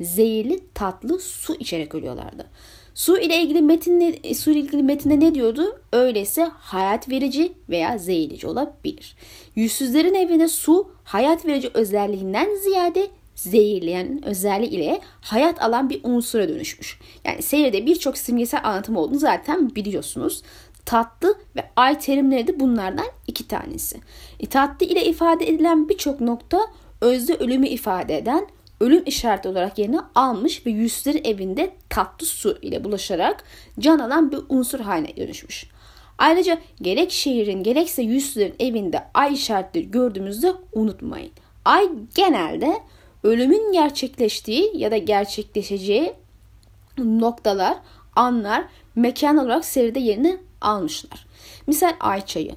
Zehirli 0.00 0.60
tatlı 0.74 1.18
su 1.18 1.54
içerek 1.54 1.94
ölüyorlardı. 1.94 2.46
Su 2.94 3.18
ile 3.18 3.42
ilgili 3.42 3.62
metinde, 3.62 4.34
su 4.34 4.50
ile 4.50 4.58
ilgili 4.58 4.82
metinde 4.82 5.20
ne 5.20 5.34
diyordu? 5.34 5.80
Öyleyse 5.92 6.50
hayat 6.54 7.08
verici 7.08 7.52
veya 7.68 7.98
zehirleyici 7.98 8.46
olabilir. 8.46 9.16
Yüzsüzlerin 9.56 10.14
evine 10.14 10.48
su 10.48 10.90
hayat 11.04 11.46
verici 11.46 11.70
özelliğinden 11.74 12.54
ziyade 12.54 13.06
zehirleyen 13.36 14.24
özelliği 14.24 14.70
ile 14.70 15.00
hayat 15.20 15.62
alan 15.62 15.90
bir 15.90 16.00
unsura 16.02 16.48
dönüşmüş. 16.48 16.98
Yani 17.24 17.42
seyirde 17.42 17.86
birçok 17.86 18.18
simgesel 18.18 18.60
anlatım 18.64 18.96
olduğunu 18.96 19.18
zaten 19.18 19.74
biliyorsunuz. 19.74 20.42
Tatlı 20.84 21.38
ve 21.56 21.70
ay 21.76 21.98
terimleri 21.98 22.46
de 22.46 22.60
bunlardan 22.60 23.06
iki 23.26 23.48
tanesi. 23.48 24.00
E, 24.40 24.46
tatlı 24.46 24.86
ile 24.86 25.04
ifade 25.04 25.48
edilen 25.48 25.88
birçok 25.88 26.20
nokta 26.20 26.58
özde 27.00 27.34
ölümü 27.34 27.68
ifade 27.68 28.16
eden 28.16 28.46
ölüm 28.80 29.02
işareti 29.06 29.48
olarak 29.48 29.78
yerini 29.78 30.00
almış 30.14 30.66
ve 30.66 30.70
yüzlerin 30.70 31.24
evinde 31.24 31.70
tatlı 31.88 32.26
su 32.26 32.58
ile 32.62 32.84
bulaşarak 32.84 33.44
can 33.78 33.98
alan 33.98 34.32
bir 34.32 34.38
unsur 34.48 34.80
haline 34.80 35.16
dönüşmüş. 35.16 35.66
Ayrıca 36.18 36.58
gerek 36.82 37.10
şehrin 37.10 37.62
gerekse 37.62 38.02
yüzlerin 38.02 38.54
evinde 38.58 39.04
ay 39.14 39.34
işaretleri 39.34 39.90
gördüğümüzde 39.90 40.52
unutmayın. 40.72 41.30
Ay 41.64 41.88
genelde 42.14 42.80
ölümün 43.22 43.72
gerçekleştiği 43.72 44.72
ya 44.74 44.90
da 44.90 44.96
gerçekleşeceği 44.96 46.14
noktalar, 46.98 47.76
anlar, 48.16 48.64
mekan 48.96 49.36
olarak 49.36 49.64
seride 49.64 49.98
yerini 49.98 50.38
almışlar. 50.60 51.26
Misal 51.66 51.92
ay 52.00 52.26
çayı. 52.26 52.54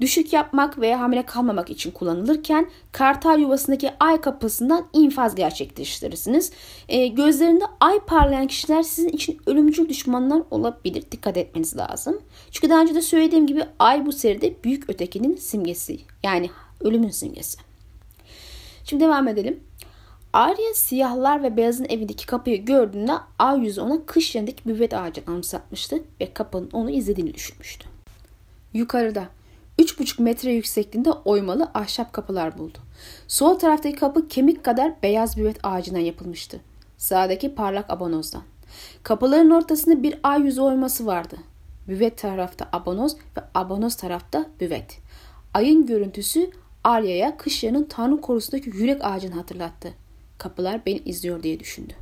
Düşük 0.00 0.32
yapmak 0.32 0.80
veya 0.80 1.00
hamile 1.00 1.22
kalmamak 1.22 1.70
için 1.70 1.90
kullanılırken 1.90 2.70
kartal 2.92 3.40
yuvasındaki 3.40 3.90
ay 4.00 4.20
kapısından 4.20 4.86
infaz 4.92 5.34
gerçekleştirirsiniz. 5.34 6.52
E, 6.88 7.06
gözlerinde 7.06 7.64
ay 7.80 8.00
parlayan 8.00 8.46
kişiler 8.46 8.82
sizin 8.82 9.08
için 9.08 9.40
ölümcül 9.46 9.88
düşmanlar 9.88 10.42
olabilir. 10.50 11.04
Dikkat 11.12 11.36
etmeniz 11.36 11.76
lazım. 11.76 12.22
Çünkü 12.50 12.70
daha 12.70 12.80
önce 12.80 12.94
de 12.94 13.02
söylediğim 13.02 13.46
gibi 13.46 13.64
ay 13.78 14.06
bu 14.06 14.12
seride 14.12 14.54
büyük 14.64 14.90
ötekinin 14.90 15.36
simgesi. 15.36 16.00
Yani 16.22 16.50
ölümün 16.80 17.10
simgesi. 17.10 17.58
Şimdi 18.84 19.04
devam 19.04 19.28
edelim. 19.28 19.60
Arya 20.38 20.74
siyahlar 20.74 21.42
ve 21.42 21.56
beyazın 21.56 21.84
evindeki 21.84 22.26
kapıyı 22.26 22.64
gördüğünde 22.64 23.12
ay 23.38 23.60
yüzü 23.60 23.80
ona 23.80 24.06
kış 24.06 24.34
yanındaki 24.34 24.64
büvet 24.64 24.94
ağacı 24.94 25.22
anımsatmıştı 25.26 26.02
ve 26.20 26.34
kapının 26.34 26.70
onu 26.72 26.90
izlediğini 26.90 27.34
düşünmüştü. 27.34 27.88
Yukarıda 28.74 29.28
3,5 29.78 30.22
metre 30.22 30.52
yüksekliğinde 30.52 31.10
oymalı 31.10 31.70
ahşap 31.74 32.12
kapılar 32.12 32.58
buldu. 32.58 32.78
Sol 33.28 33.58
taraftaki 33.58 33.96
kapı 33.96 34.28
kemik 34.28 34.64
kadar 34.64 35.02
beyaz 35.02 35.36
büvet 35.36 35.56
ağacından 35.62 36.00
yapılmıştı. 36.00 36.60
Sağdaki 36.98 37.54
parlak 37.54 37.90
abanozdan. 37.90 38.42
Kapıların 39.02 39.50
ortasında 39.50 40.02
bir 40.02 40.20
ay 40.22 40.42
yüzü 40.42 40.60
oyması 40.60 41.06
vardı. 41.06 41.36
Büvet 41.88 42.18
tarafta 42.18 42.68
abonoz 42.72 43.16
ve 43.36 43.40
abonoz 43.54 43.96
tarafta 43.96 44.46
büvet. 44.60 44.98
Ayın 45.54 45.86
görüntüsü 45.86 46.50
Arya'ya 46.84 47.36
kış 47.36 47.64
yanın 47.64 47.84
Tanrı 47.84 48.20
korusundaki 48.20 48.70
yürek 48.70 49.04
ağacını 49.04 49.34
hatırlattı. 49.34 49.94
Kapılar 50.38 50.86
beni 50.86 50.98
izliyor 50.98 51.42
diye 51.42 51.60
düşündü. 51.60 51.94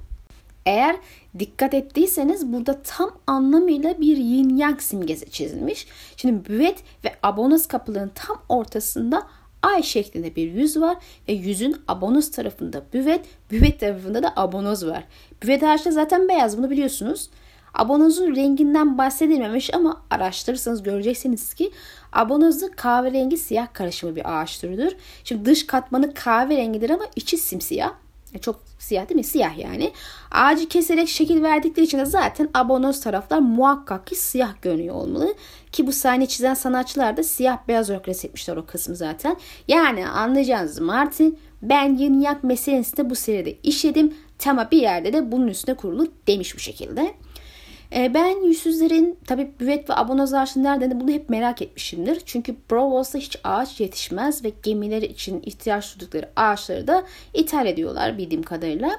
Eğer 0.66 0.96
dikkat 1.38 1.74
ettiyseniz 1.74 2.52
burada 2.52 2.82
tam 2.82 3.10
anlamıyla 3.26 4.00
bir 4.00 4.16
yin 4.16 4.56
yang 4.56 4.80
simgesi 4.80 5.30
çizilmiş. 5.30 5.86
Şimdi 6.16 6.48
büvet 6.48 6.78
ve 7.04 7.12
abonos 7.22 7.66
kapıların 7.66 8.12
tam 8.14 8.42
ortasında 8.48 9.26
ay 9.62 9.82
şeklinde 9.82 10.36
bir 10.36 10.52
yüz 10.52 10.80
var 10.80 10.96
ve 11.28 11.32
yüzün 11.32 11.76
abonos 11.88 12.30
tarafında 12.30 12.82
büvet, 12.92 13.26
büvet 13.50 13.80
tarafında 13.80 14.22
da 14.22 14.32
abonoz 14.36 14.86
var. 14.86 15.04
Büvet 15.42 15.62
ağaçta 15.62 15.90
zaten 15.90 16.28
beyaz 16.28 16.58
bunu 16.58 16.70
biliyorsunuz. 16.70 17.30
Abonozun 17.74 18.36
renginden 18.36 18.98
bahsedilmemiş 18.98 19.74
ama 19.74 20.02
araştırırsanız 20.10 20.82
göreceksiniz 20.82 21.54
ki 21.54 21.70
abonozda 22.12 22.70
kahverengi 22.70 23.36
siyah 23.36 23.74
karışımı 23.74 24.16
bir 24.16 24.40
ağaç 24.40 24.60
türüdür. 24.60 24.96
Şimdi 25.24 25.44
dış 25.44 25.66
katmanı 25.66 26.14
kahverengidir 26.14 26.90
ama 26.90 27.04
içi 27.16 27.36
simsiyah. 27.36 27.92
E, 28.36 28.38
çok 28.38 28.60
siyah 28.78 29.08
değil 29.08 29.18
mi? 29.18 29.24
Siyah 29.24 29.58
yani. 29.58 29.92
Ağacı 30.30 30.68
keserek 30.68 31.08
şekil 31.08 31.42
verdikleri 31.42 31.86
için 31.86 31.98
de 31.98 32.04
zaten 32.04 32.48
abonoz 32.54 33.00
taraflar 33.00 33.38
muhakkak 33.38 34.06
ki 34.06 34.14
siyah 34.14 34.62
görünüyor 34.62 34.94
olmalı. 34.94 35.34
Ki 35.72 35.86
bu 35.86 35.92
sahne 35.92 36.26
çizen 36.26 36.54
sanatçılar 36.54 37.16
da 37.16 37.22
siyah 37.22 37.58
beyaz 37.68 37.90
olarak 37.90 38.08
resmetmişler 38.08 38.56
o 38.56 38.66
kısmı 38.66 38.96
zaten. 38.96 39.36
Yani 39.68 40.08
anlayacağınız 40.08 40.80
Martin 40.80 41.38
ben 41.62 41.96
yin 41.96 42.20
yak 42.20 42.44
meselesinde 42.44 43.10
bu 43.10 43.14
seride 43.14 43.52
işledim. 43.62 44.14
Tema 44.38 44.70
bir 44.70 44.80
yerde 44.80 45.12
de 45.12 45.32
bunun 45.32 45.48
üstüne 45.48 45.74
kurulu 45.74 46.08
demiş 46.26 46.54
bu 46.54 46.58
şekilde. 46.58 47.14
E, 47.94 48.14
ben 48.14 48.46
yüzsüzlerin 48.46 49.18
tabi 49.26 49.50
büvet 49.60 49.90
ve 49.90 49.94
abonoz 49.94 50.34
ağaçları 50.34 50.64
nereden 50.64 51.00
bunu 51.00 51.10
hep 51.10 51.30
merak 51.30 51.62
etmişimdir. 51.62 52.22
Çünkü 52.26 52.56
Brovos'ta 52.70 53.18
hiç 53.18 53.38
ağaç 53.44 53.80
yetişmez 53.80 54.44
ve 54.44 54.52
gemileri 54.62 55.06
için 55.06 55.42
ihtiyaç 55.46 55.94
duydukları 55.94 56.28
ağaçları 56.36 56.86
da 56.86 57.02
ithal 57.34 57.66
ediyorlar 57.66 58.18
bildiğim 58.18 58.42
kadarıyla. 58.42 58.90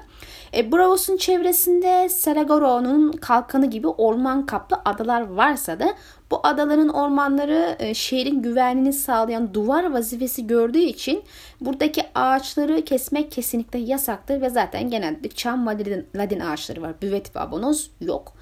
E, 0.56 0.72
Bravos'un 0.72 1.16
çevresinde 1.16 2.08
Saragoro'nun 2.08 3.12
kalkanı 3.12 3.66
gibi 3.66 3.88
orman 3.88 4.46
kaplı 4.46 4.80
adalar 4.84 5.20
varsa 5.20 5.80
da 5.80 5.94
bu 6.30 6.40
adaların 6.42 6.88
ormanları 6.88 7.76
e, 7.78 7.94
şehrin 7.94 8.42
güvenliğini 8.42 8.92
sağlayan 8.92 9.54
duvar 9.54 9.92
vazifesi 9.92 10.46
gördüğü 10.46 10.78
için 10.78 11.22
buradaki 11.60 12.02
ağaçları 12.14 12.84
kesmek 12.84 13.32
kesinlikle 13.32 13.78
yasaktır 13.78 14.40
ve 14.40 14.50
zaten 14.50 14.90
genelde 14.90 15.28
çam 15.28 15.66
ladin, 15.66 16.06
ladin 16.16 16.40
ağaçları 16.40 16.82
var. 16.82 16.92
Büvet 17.02 17.36
ve 17.36 17.40
abonoz 17.40 17.90
yok. 18.00 18.32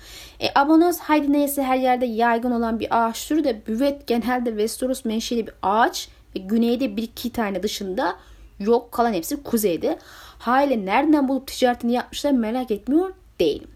E, 0.40 0.60
abonoz 0.60 0.98
haydi 0.98 1.32
neyse 1.32 1.62
her 1.62 1.76
yerde 1.76 2.06
yaygın 2.06 2.50
olan 2.50 2.80
bir 2.80 2.88
ağaç 2.90 3.28
türü 3.28 3.44
de 3.44 3.66
büvet 3.66 4.06
genelde 4.06 4.50
Westeros 4.50 5.04
menşeli 5.04 5.46
bir 5.46 5.54
ağaç 5.62 6.08
ve 6.36 6.40
güneyde 6.40 6.96
bir 6.96 7.02
iki 7.02 7.30
tane 7.30 7.62
dışında 7.62 8.16
yok. 8.58 8.92
Kalan 8.92 9.12
hepsi 9.12 9.42
kuzeyde. 9.42 9.98
Hale 10.38 10.86
nereden 10.86 11.28
bulup 11.28 11.46
ticaretini 11.46 11.92
yapmışlar 11.92 12.30
merak 12.30 12.70
etmiyor 12.70 13.14
değilim. 13.40 13.68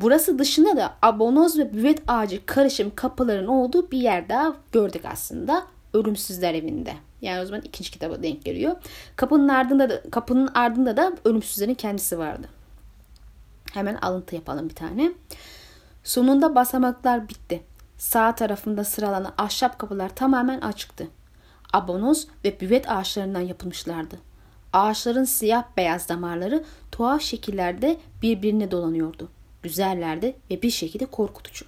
Burası 0.00 0.38
dışında 0.38 0.76
da 0.76 0.94
abonoz 1.02 1.58
ve 1.58 1.72
büvet 1.72 2.02
ağacı 2.06 2.46
karışım 2.46 2.92
kapıların 2.94 3.46
olduğu 3.46 3.90
bir 3.90 3.98
yer 3.98 4.28
daha 4.28 4.54
gördük 4.72 5.02
aslında. 5.04 5.66
Ölümsüzler 5.92 6.54
evinde. 6.54 6.94
Yani 7.22 7.42
o 7.42 7.44
zaman 7.46 7.62
ikinci 7.64 7.90
kitaba 7.90 8.22
denk 8.22 8.44
geliyor. 8.44 8.76
Kapının 9.16 9.48
ardında 9.48 9.90
da, 9.90 10.02
kapının 10.10 10.50
ardında 10.54 10.96
da 10.96 11.12
ölümsüzlerin 11.24 11.74
kendisi 11.74 12.18
vardı. 12.18 12.48
Hemen 13.72 13.94
alıntı 13.94 14.34
yapalım 14.34 14.68
bir 14.68 14.74
tane. 14.74 15.12
Sonunda 16.04 16.54
basamaklar 16.54 17.28
bitti. 17.28 17.62
Sağ 17.96 18.34
tarafında 18.34 18.84
sıralanan 18.84 19.32
ahşap 19.38 19.78
kapılar 19.78 20.08
tamamen 20.08 20.60
açıktı. 20.60 21.08
Abonoz 21.72 22.28
ve 22.44 22.60
büvet 22.60 22.90
ağaçlarından 22.90 23.40
yapılmışlardı. 23.40 24.18
Ağaçların 24.72 25.24
siyah 25.24 25.64
beyaz 25.76 26.08
damarları 26.08 26.64
tuhaf 26.92 27.22
şekillerde 27.22 27.96
birbirine 28.22 28.70
dolanıyordu 28.70 29.28
güzellerdi 29.62 30.36
ve 30.50 30.62
bir 30.62 30.70
şekilde 30.70 31.06
korkutucu. 31.06 31.66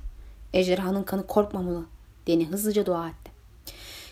Ejderhanın 0.53 1.03
kanı 1.03 1.26
korkmamalı. 1.26 1.85
Deni 2.26 2.46
hızlıca 2.46 2.87
dua 2.87 3.09
etti. 3.09 3.31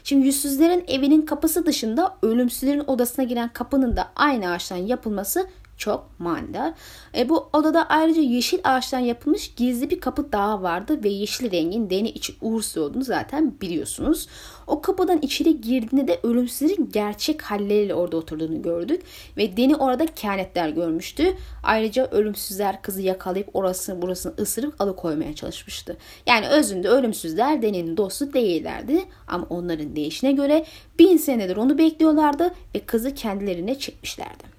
Şimdi 0.05 0.27
yüzsüzlerin 0.27 0.85
evinin 0.89 1.23
kapısı 1.23 1.67
dışında 1.67 2.17
ölümsüzlerin 2.23 2.85
odasına 2.87 3.25
giren 3.25 3.53
kapının 3.53 3.97
da 3.97 4.09
aynı 4.17 4.51
ağaçtan 4.51 4.77
yapılması 4.77 5.47
çok 5.79 6.11
manidar. 6.19 6.75
E, 7.17 7.29
bu 7.29 7.49
odada 7.53 7.89
ayrıca 7.89 8.23
yeşil 8.23 8.59
ağaçtan 8.65 8.99
yapılmış 8.99 9.55
gizli 9.55 9.91
bir 9.91 10.01
kapı 10.01 10.33
daha 10.33 10.63
vardı 10.63 11.05
ve 11.05 11.09
yeşil 11.09 11.51
rengin 11.51 11.91
deni 11.91 12.09
içi 12.09 12.33
uğursuz 12.41 12.79
olduğunu 12.79 13.05
zaten 13.05 13.55
biliyorsunuz. 13.61 14.29
O 14.67 14.83
kapıdan 14.83 15.19
içeri 15.23 15.61
girdiğinde 15.61 16.09
de 16.09 16.21
ölümsüzlerin 16.23 16.91
gerçek 16.93 17.43
halleriyle 17.43 17.95
orada 17.95 18.17
oturduğunu 18.17 18.63
gördük 18.63 19.03
ve 19.37 19.57
deni 19.57 19.77
orada 19.77 20.07
kehanetler 20.07 20.69
görmüştü. 20.69 21.35
Ayrıca 21.63 22.07
ölümsüzler 22.11 22.83
kızı 22.83 23.03
yakalayıp 23.03 23.57
orasını 23.57 24.03
burasını 24.03 24.35
ısırıp 24.39 24.81
alıkoymaya 24.81 25.35
çalışmıştı. 25.35 25.97
Yani 26.27 26.49
özünde 26.49 26.89
ölümsüzler 26.89 27.63
Deni'nin 27.63 27.97
dostu 27.97 28.33
değillerdi 28.33 29.05
ama 29.29 29.47
onların 29.51 29.97
değişine 29.97 30.33
göre 30.33 30.65
bin 30.99 31.17
senedir 31.17 31.57
onu 31.57 31.79
bekliyorlardı 31.79 32.55
ve 32.75 32.81
kızı 32.81 33.15
kendilerine 33.15 33.79
çekmişlerdi. 33.79 34.58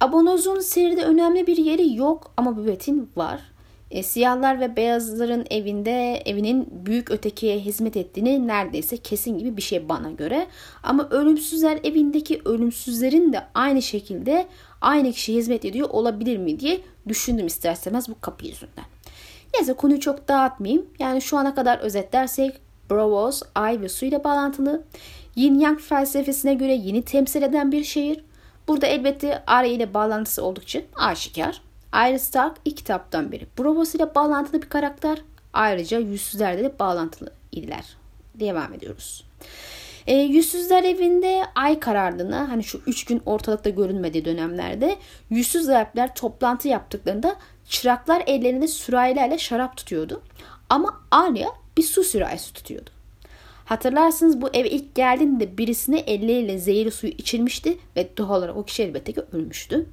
Abonozun 0.00 0.60
seride 0.60 1.04
önemli 1.04 1.46
bir 1.46 1.56
yeri 1.56 1.96
yok 1.96 2.32
ama 2.36 2.56
büvetin 2.56 3.10
var. 3.16 3.40
E, 3.90 4.02
siyahlar 4.02 4.60
ve 4.60 4.76
beyazların 4.76 5.46
evinde 5.50 6.22
evinin 6.26 6.68
büyük 6.86 7.10
ötekiye 7.10 7.58
hizmet 7.58 7.96
ettiğini 7.96 8.46
neredeyse 8.46 8.96
kesin 8.96 9.38
gibi 9.38 9.56
bir 9.56 9.62
şey 9.62 9.88
bana 9.88 10.10
göre. 10.10 10.46
Ama 10.82 11.08
ölümsüzler 11.10 11.78
evindeki 11.84 12.40
ölümsüzlerin 12.44 13.32
de 13.32 13.42
aynı 13.54 13.82
şekilde 13.82 14.46
aynı 14.80 15.12
kişi 15.12 15.34
hizmet 15.34 15.64
ediyor 15.64 15.88
olabilir 15.90 16.36
mi 16.36 16.60
diye 16.60 16.80
düşündüm 17.08 17.46
isterseniz 17.46 18.08
bu 18.08 18.20
kapı 18.20 18.46
yüzünden. 18.46 18.84
Neyse 19.54 19.72
konuyu 19.72 20.00
çok 20.00 20.28
dağıtmayayım. 20.28 20.86
Yani 20.98 21.22
şu 21.22 21.36
ana 21.36 21.54
kadar 21.54 21.78
özetlersek 21.78 22.60
Bravos, 22.90 23.42
ay 23.54 23.80
ve 23.80 23.88
su 23.88 24.06
ile 24.06 24.24
bağlantılı. 24.24 24.82
Yin 25.36 25.58
Yang 25.58 25.80
felsefesine 25.80 26.54
göre 26.54 26.74
yeni 26.74 27.02
temsil 27.02 27.42
eden 27.42 27.72
bir 27.72 27.84
şehir. 27.84 28.24
Burada 28.70 28.86
elbette 28.86 29.42
Arya 29.46 29.72
ile 29.72 29.94
bağlantısı 29.94 30.44
oldukça 30.44 30.82
aşikar. 30.96 31.62
Arya 31.92 32.18
Stark 32.18 32.56
ilk 32.64 32.76
kitaptan 32.76 33.32
beri 33.32 33.46
Bravos 33.58 33.94
ile 33.94 34.14
bağlantılı 34.14 34.62
bir 34.62 34.68
karakter. 34.68 35.18
Ayrıca 35.52 35.98
yüzsüzlerle 35.98 36.64
de 36.64 36.78
bağlantılı 36.78 37.32
idiler. 37.52 37.84
Devam 38.34 38.74
ediyoruz. 38.74 39.24
E, 40.06 40.14
yüzsüzler 40.16 40.84
evinde 40.84 41.42
ay 41.54 41.80
karardığına 41.80 42.48
hani 42.48 42.64
şu 42.64 42.80
üç 42.86 43.04
gün 43.04 43.22
ortalıkta 43.26 43.70
görünmediği 43.70 44.24
dönemlerde 44.24 44.96
yüzsüz 45.30 45.68
Alpler 45.68 46.14
toplantı 46.14 46.68
yaptıklarında 46.68 47.36
çıraklar 47.68 48.22
ellerinde 48.26 48.68
sürahilerle 48.68 49.38
şarap 49.38 49.76
tutuyordu. 49.76 50.22
Ama 50.68 51.00
Arya 51.10 51.48
bir 51.76 51.82
su 51.82 52.04
sürahisi 52.04 52.52
tutuyordu. 52.52 52.90
Hatırlarsınız 53.70 54.42
bu 54.42 54.48
eve 54.52 54.70
ilk 54.70 54.94
geldiğinde 54.94 55.58
birisine 55.58 55.98
elleriyle 55.98 56.58
zehirli 56.58 56.90
suyu 56.90 57.12
içirmişti 57.12 57.78
ve 57.96 58.08
doğal 58.16 58.38
olarak 58.38 58.56
o 58.56 58.64
kişi 58.64 58.82
elbette 58.82 59.12
ki 59.12 59.22
ölmüştü. 59.32 59.86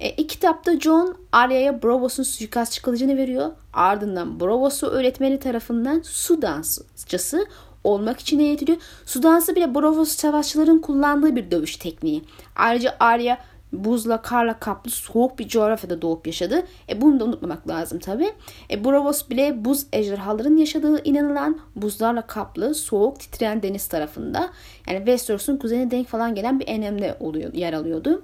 E, 0.00 0.10
ilk 0.10 0.28
kitapta 0.28 0.80
John 0.80 1.16
Arya'ya 1.32 1.82
Bravos'un 1.82 2.22
suikastçı 2.22 2.82
kılıcını 2.82 3.16
veriyor. 3.16 3.50
Ardından 3.72 4.40
Bravos'u 4.40 4.86
öğretmeni 4.86 5.38
tarafından 5.38 6.00
su 6.04 6.42
dansçısı 6.42 7.46
olmak 7.84 8.20
için 8.20 8.38
eğitiliyor. 8.38 8.78
Su 9.06 9.22
dansı 9.22 9.56
bile 9.56 9.74
Bravos 9.74 10.08
savaşçıların 10.08 10.78
kullandığı 10.78 11.36
bir 11.36 11.50
dövüş 11.50 11.76
tekniği. 11.76 12.22
Ayrıca 12.56 12.96
Arya 13.00 13.38
buzla 13.72 14.22
karla 14.22 14.58
kaplı 14.58 14.90
soğuk 14.90 15.38
bir 15.38 15.48
coğrafyada 15.48 16.02
doğup 16.02 16.26
yaşadı. 16.26 16.62
E 16.88 17.00
bunu 17.00 17.20
da 17.20 17.24
unutmamak 17.24 17.68
lazım 17.68 17.98
tabi. 17.98 18.32
E 18.70 18.84
Bravos 18.84 19.30
bile 19.30 19.64
buz 19.64 19.86
ejderhaların 19.92 20.56
yaşadığı 20.56 21.04
inanılan 21.04 21.58
buzlarla 21.76 22.26
kaplı 22.26 22.74
soğuk 22.74 23.20
titreyen 23.20 23.62
deniz 23.62 23.88
tarafında. 23.88 24.50
Yani 24.88 24.98
Westeros'un 24.98 25.56
kuzeyine 25.56 25.90
denk 25.90 26.08
falan 26.08 26.34
gelen 26.34 26.60
bir 26.60 26.68
enemde 26.68 27.16
oluyor, 27.20 27.54
yer 27.54 27.72
alıyordu. 27.72 28.22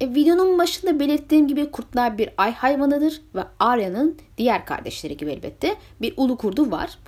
E, 0.00 0.14
videonun 0.14 0.58
başında 0.58 1.00
belirttiğim 1.00 1.48
gibi 1.48 1.70
kurtlar 1.70 2.18
bir 2.18 2.30
ay 2.36 2.52
hayvanıdır 2.52 3.22
ve 3.34 3.40
Arya'nın 3.60 4.18
diğer 4.38 4.66
kardeşleri 4.66 5.16
gibi 5.16 5.30
elbette 5.30 5.76
bir 6.00 6.14
ulu 6.16 6.36
kurdu 6.36 6.70
var. 6.70 6.98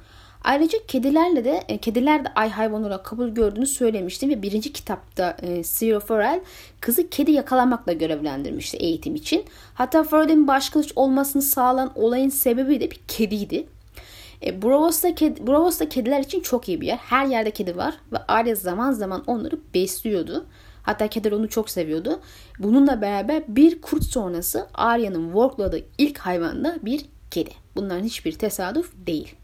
Ayrıca 0.46 0.78
kedilerle 0.88 1.44
de 1.44 1.64
e, 1.68 1.78
kediler 1.78 2.24
de 2.24 2.28
ay 2.34 2.50
hayvanı 2.50 2.86
olarak 2.86 3.04
kabul 3.04 3.28
gördüğünü 3.28 3.66
söylemiştim 3.66 4.30
ve 4.30 4.42
birinci 4.42 4.72
kitapta 4.72 5.36
e, 5.42 5.62
Cyril 5.62 6.00
Farrell 6.00 6.40
kızı 6.80 7.10
kedi 7.10 7.32
yakalamakla 7.32 7.92
görevlendirmişti 7.92 8.76
eğitim 8.76 9.14
için. 9.14 9.44
Hatta 9.74 10.04
Farrell'in 10.04 10.48
başkılıç 10.48 10.92
olmasını 10.96 11.42
sağlayan 11.42 11.92
olayın 11.94 12.28
sebebi 12.28 12.80
de 12.80 12.90
bir 12.90 13.00
kediydi. 13.08 13.66
E, 14.42 14.62
Bravos'ta, 14.62 15.14
kedi, 15.14 15.46
Bravos'ta 15.46 15.88
kediler 15.88 16.20
için 16.20 16.40
çok 16.40 16.68
iyi 16.68 16.80
bir 16.80 16.86
yer. 16.86 16.96
Her 16.96 17.26
yerde 17.26 17.50
kedi 17.50 17.76
var 17.76 17.94
ve 18.12 18.18
Arya 18.28 18.54
zaman 18.54 18.92
zaman 18.92 19.24
onları 19.26 19.58
besliyordu. 19.74 20.46
Hatta 20.82 21.08
kediler 21.08 21.32
onu 21.32 21.48
çok 21.48 21.70
seviyordu. 21.70 22.20
Bununla 22.58 23.00
beraber 23.00 23.42
bir 23.48 23.80
kurt 23.80 24.04
sonrası 24.04 24.66
Arya'nın 24.74 25.26
workladığı 25.26 25.80
ilk 25.98 26.18
hayvan 26.18 26.64
da 26.64 26.76
bir 26.82 27.06
kedi. 27.30 27.50
Bunların 27.76 28.04
hiçbir 28.04 28.32
tesadüf 28.32 28.92
değil. 29.06 29.34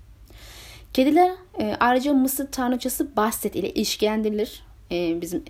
Kediler 0.92 1.31
e, 1.61 1.76
ayrıca 1.81 2.12
Mısır 2.12 2.46
tanrıçası 2.46 3.16
Bastet 3.16 3.57
ile 3.57 3.70
ilişkilendirilir 3.70 4.62
e, 4.90 5.20
bizim 5.20 5.44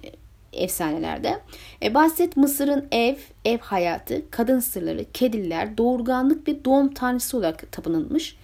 efsanelerde. 0.52 1.40
E, 1.82 1.94
Bastet 1.94 2.36
Mısır'ın 2.36 2.86
ev, 2.92 3.16
ev 3.44 3.58
hayatı, 3.58 4.30
kadın 4.30 4.60
sırları, 4.60 5.04
kediler, 5.12 5.78
doğurganlık 5.78 6.48
ve 6.48 6.64
doğum 6.64 6.94
tanrısı 6.94 7.36
olarak 7.36 7.72
tapınılmış. 7.72 8.36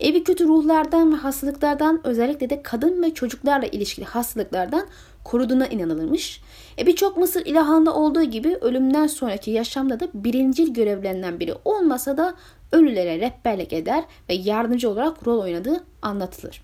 Evi 0.00 0.24
kötü 0.24 0.48
ruhlardan 0.48 1.12
ve 1.12 1.16
hastalıklardan 1.16 2.00
özellikle 2.04 2.50
de 2.50 2.62
kadın 2.62 3.02
ve 3.02 3.14
çocuklarla 3.14 3.66
ilişkili 3.66 4.04
hastalıklardan 4.04 4.86
koruduğuna 5.24 5.66
inanılırmış. 5.66 6.40
E 6.78 6.86
Birçok 6.86 7.16
Mısır 7.16 7.46
ilahında 7.46 7.94
olduğu 7.94 8.22
gibi 8.22 8.56
ölümden 8.60 9.06
sonraki 9.06 9.50
yaşamda 9.50 10.00
da 10.00 10.08
birincil 10.14 10.74
görevlerinden 10.74 11.40
biri 11.40 11.54
olmasa 11.64 12.16
da 12.16 12.34
ölülere 12.72 13.20
rehberlik 13.20 13.72
eder 13.72 14.04
ve 14.28 14.34
yardımcı 14.34 14.90
olarak 14.90 15.26
rol 15.26 15.40
oynadığı 15.40 15.84
anlatılır. 16.02 16.62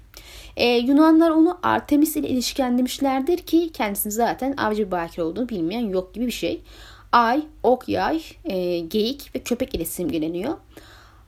Ee, 0.56 0.66
Yunanlar 0.66 1.30
onu 1.30 1.58
Artemis 1.62 2.16
ile 2.16 2.28
ilişkilendirmişlerdir 2.28 3.38
ki 3.38 3.70
kendisini 3.72 4.12
zaten 4.12 4.54
avcı 4.56 4.90
bakir 4.90 5.22
olduğunu 5.22 5.48
bilmeyen 5.48 5.88
yok 5.88 6.14
gibi 6.14 6.26
bir 6.26 6.32
şey. 6.32 6.62
Ay, 7.12 7.42
ok 7.62 7.88
yay, 7.88 8.22
e, 8.44 8.78
geyik 8.78 9.34
ve 9.34 9.38
köpek 9.38 9.74
ile 9.74 9.84
simgeleniyor. 9.84 10.56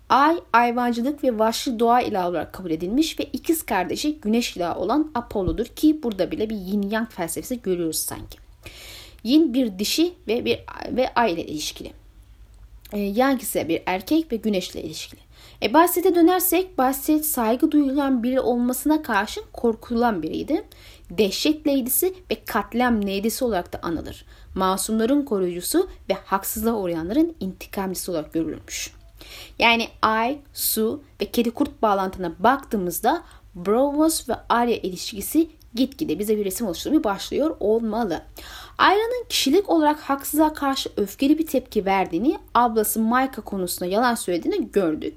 Ay, 0.09 0.41
hayvancılık 0.53 1.25
ve 1.25 1.39
vahşi 1.39 1.79
doğa 1.79 2.01
ilahı 2.01 2.29
olarak 2.29 2.53
kabul 2.53 2.71
edilmiş 2.71 3.21
ve 3.21 3.25
ikiz 3.25 3.63
kardeşi 3.63 4.19
güneş 4.21 4.57
ilahı 4.57 4.81
olan 4.81 5.11
Apollo'dur 5.15 5.67
ki 5.67 6.03
burada 6.03 6.31
bile 6.31 6.51
bir 6.51 6.57
yin 6.57 6.83
yang 6.83 7.11
felsefesi 7.11 7.63
görüyoruz 7.63 7.97
sanki. 7.97 8.39
Yin 9.25 9.55
bir 9.55 9.79
dişi 9.79 10.13
ve 10.29 10.45
bir 10.45 10.61
ve 10.97 11.15
ay 11.15 11.33
ile 11.33 11.47
ilişkili. 11.47 12.00
E, 12.93 12.99
yang 12.99 13.43
ise 13.43 13.69
bir 13.69 13.83
erkek 13.87 14.33
ve 14.33 14.37
güneşle 14.37 14.83
ilişkili. 14.83 15.21
E, 15.63 15.75
Basset'e 15.75 16.15
dönersek 16.15 16.79
Basset 16.79 17.27
saygı 17.27 17.71
duyulan 17.71 18.23
biri 18.23 18.41
olmasına 18.41 19.03
karşın 19.03 19.45
korkulan 19.53 20.23
biriydi. 20.23 20.65
Dehşet 21.11 21.67
leydisi 21.67 22.15
ve 22.31 22.45
katliam 22.45 23.07
leydisi 23.07 23.45
olarak 23.45 23.73
da 23.73 23.79
anılır. 23.83 24.25
Masumların 24.55 25.25
koruyucusu 25.25 25.89
ve 26.11 26.15
haksızlığa 26.25 26.75
uğrayanların 26.75 27.37
intikamcısı 27.41 28.13
olarak 28.13 28.33
görülmüş. 28.33 28.93
Yani 29.59 29.89
ay, 30.03 30.39
su 30.55 31.03
ve 31.21 31.25
kedi 31.25 31.51
kurt 31.51 31.83
bağlantına 31.83 32.33
baktığımızda 32.39 33.23
Bravos 33.55 34.29
ve 34.29 34.35
Arya 34.49 34.77
ilişkisi 34.77 35.51
gitgide 35.75 36.19
bize 36.19 36.37
bir 36.37 36.45
resim 36.45 36.67
oluşturmaya 36.67 37.05
başlıyor 37.05 37.57
olmalı. 37.61 38.23
Arya'nın 38.79 39.25
kişilik 39.29 39.71
olarak 39.71 40.01
haksızlığa 40.01 40.53
karşı 40.53 40.91
öfkeli 40.97 41.39
bir 41.39 41.47
tepki 41.47 41.85
verdiğini, 41.85 42.39
ablası 42.55 43.01
Mayka 43.01 43.43
konusunda 43.43 43.91
yalan 43.91 44.15
söylediğini 44.15 44.73
gördük. 44.73 45.15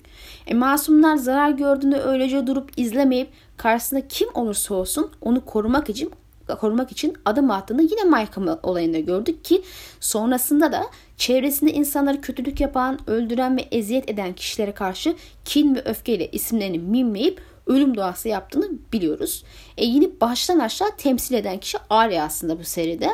E, 0.48 0.54
masumlar 0.54 1.16
zarar 1.16 1.50
gördüğünde 1.50 2.02
öylece 2.02 2.48
durup 2.48 2.72
izlemeyip 2.78 3.30
karşısında 3.58 4.08
kim 4.08 4.28
olursa 4.34 4.76
olsun 4.76 5.12
onu 5.22 5.46
korumak 5.46 5.90
için 5.90 6.12
korumak 6.60 6.92
için 6.92 7.18
adım 7.26 7.52
attığını 7.52 7.82
yine 7.82 8.04
Mayka 8.04 8.60
olayında 8.64 9.00
gördük 9.00 9.46
ki 9.46 9.64
sonrasında 10.00 10.72
da 10.72 10.84
çevresinde 11.24 11.74
insanları 11.74 12.22
kötülük 12.22 12.62
yapan, 12.62 13.00
öldüren 13.08 13.58
ve 13.58 13.62
eziyet 13.72 14.10
eden 14.10 14.34
kişilere 14.34 14.72
karşı 14.72 15.16
kin 15.46 15.76
ve 15.76 15.82
öfkeyle 15.86 16.32
isimlerini 16.32 16.80
mimleyip 16.80 17.42
ölüm 17.68 17.96
duası 17.96 18.30
yaptığını 18.30 18.70
biliyoruz. 18.94 19.44
E 19.78 19.86
yine 19.86 20.06
baştan 20.22 20.60
aşağı 20.60 20.98
temsil 20.98 21.36
eden 21.36 21.58
kişi 21.58 21.78
Arya 21.90 22.24
aslında 22.24 22.60
bu 22.60 22.64
seride. 22.64 23.10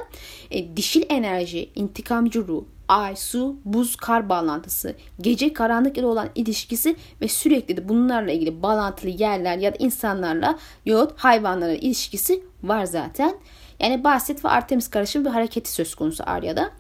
E, 0.52 0.78
dişil 0.78 1.04
enerji, 1.10 1.70
intikamcı 1.76 2.48
ruh, 2.48 2.64
ay, 2.88 3.16
su, 3.16 3.56
buz, 3.66 3.96
kar 3.96 4.30
bağlantısı, 4.30 4.96
gece 5.22 5.54
karanlık 5.54 5.98
ile 5.98 6.06
olan 6.06 6.30
ilişkisi 6.36 6.96
ve 7.22 7.28
sürekli 7.28 7.78
de 7.78 7.90
bunlarla 7.90 8.32
ilgili 8.32 8.64
bağlantılı 8.64 9.10
yerler 9.10 9.58
ya 9.58 9.74
da 9.74 9.78
insanlarla 9.80 10.60
yahut 10.86 11.20
hayvanlarla 11.20 11.76
ilişkisi 11.76 12.44
var 12.64 12.86
zaten. 12.86 13.36
Yani 13.80 14.04
Basit 14.04 14.46
ve 14.46 14.50
Artemis 14.50 14.90
karışımı 14.90 15.26
bir 15.26 15.30
hareketi 15.30 15.72
söz 15.72 15.96
konusu 15.96 16.24
Arya'da. 16.28 16.72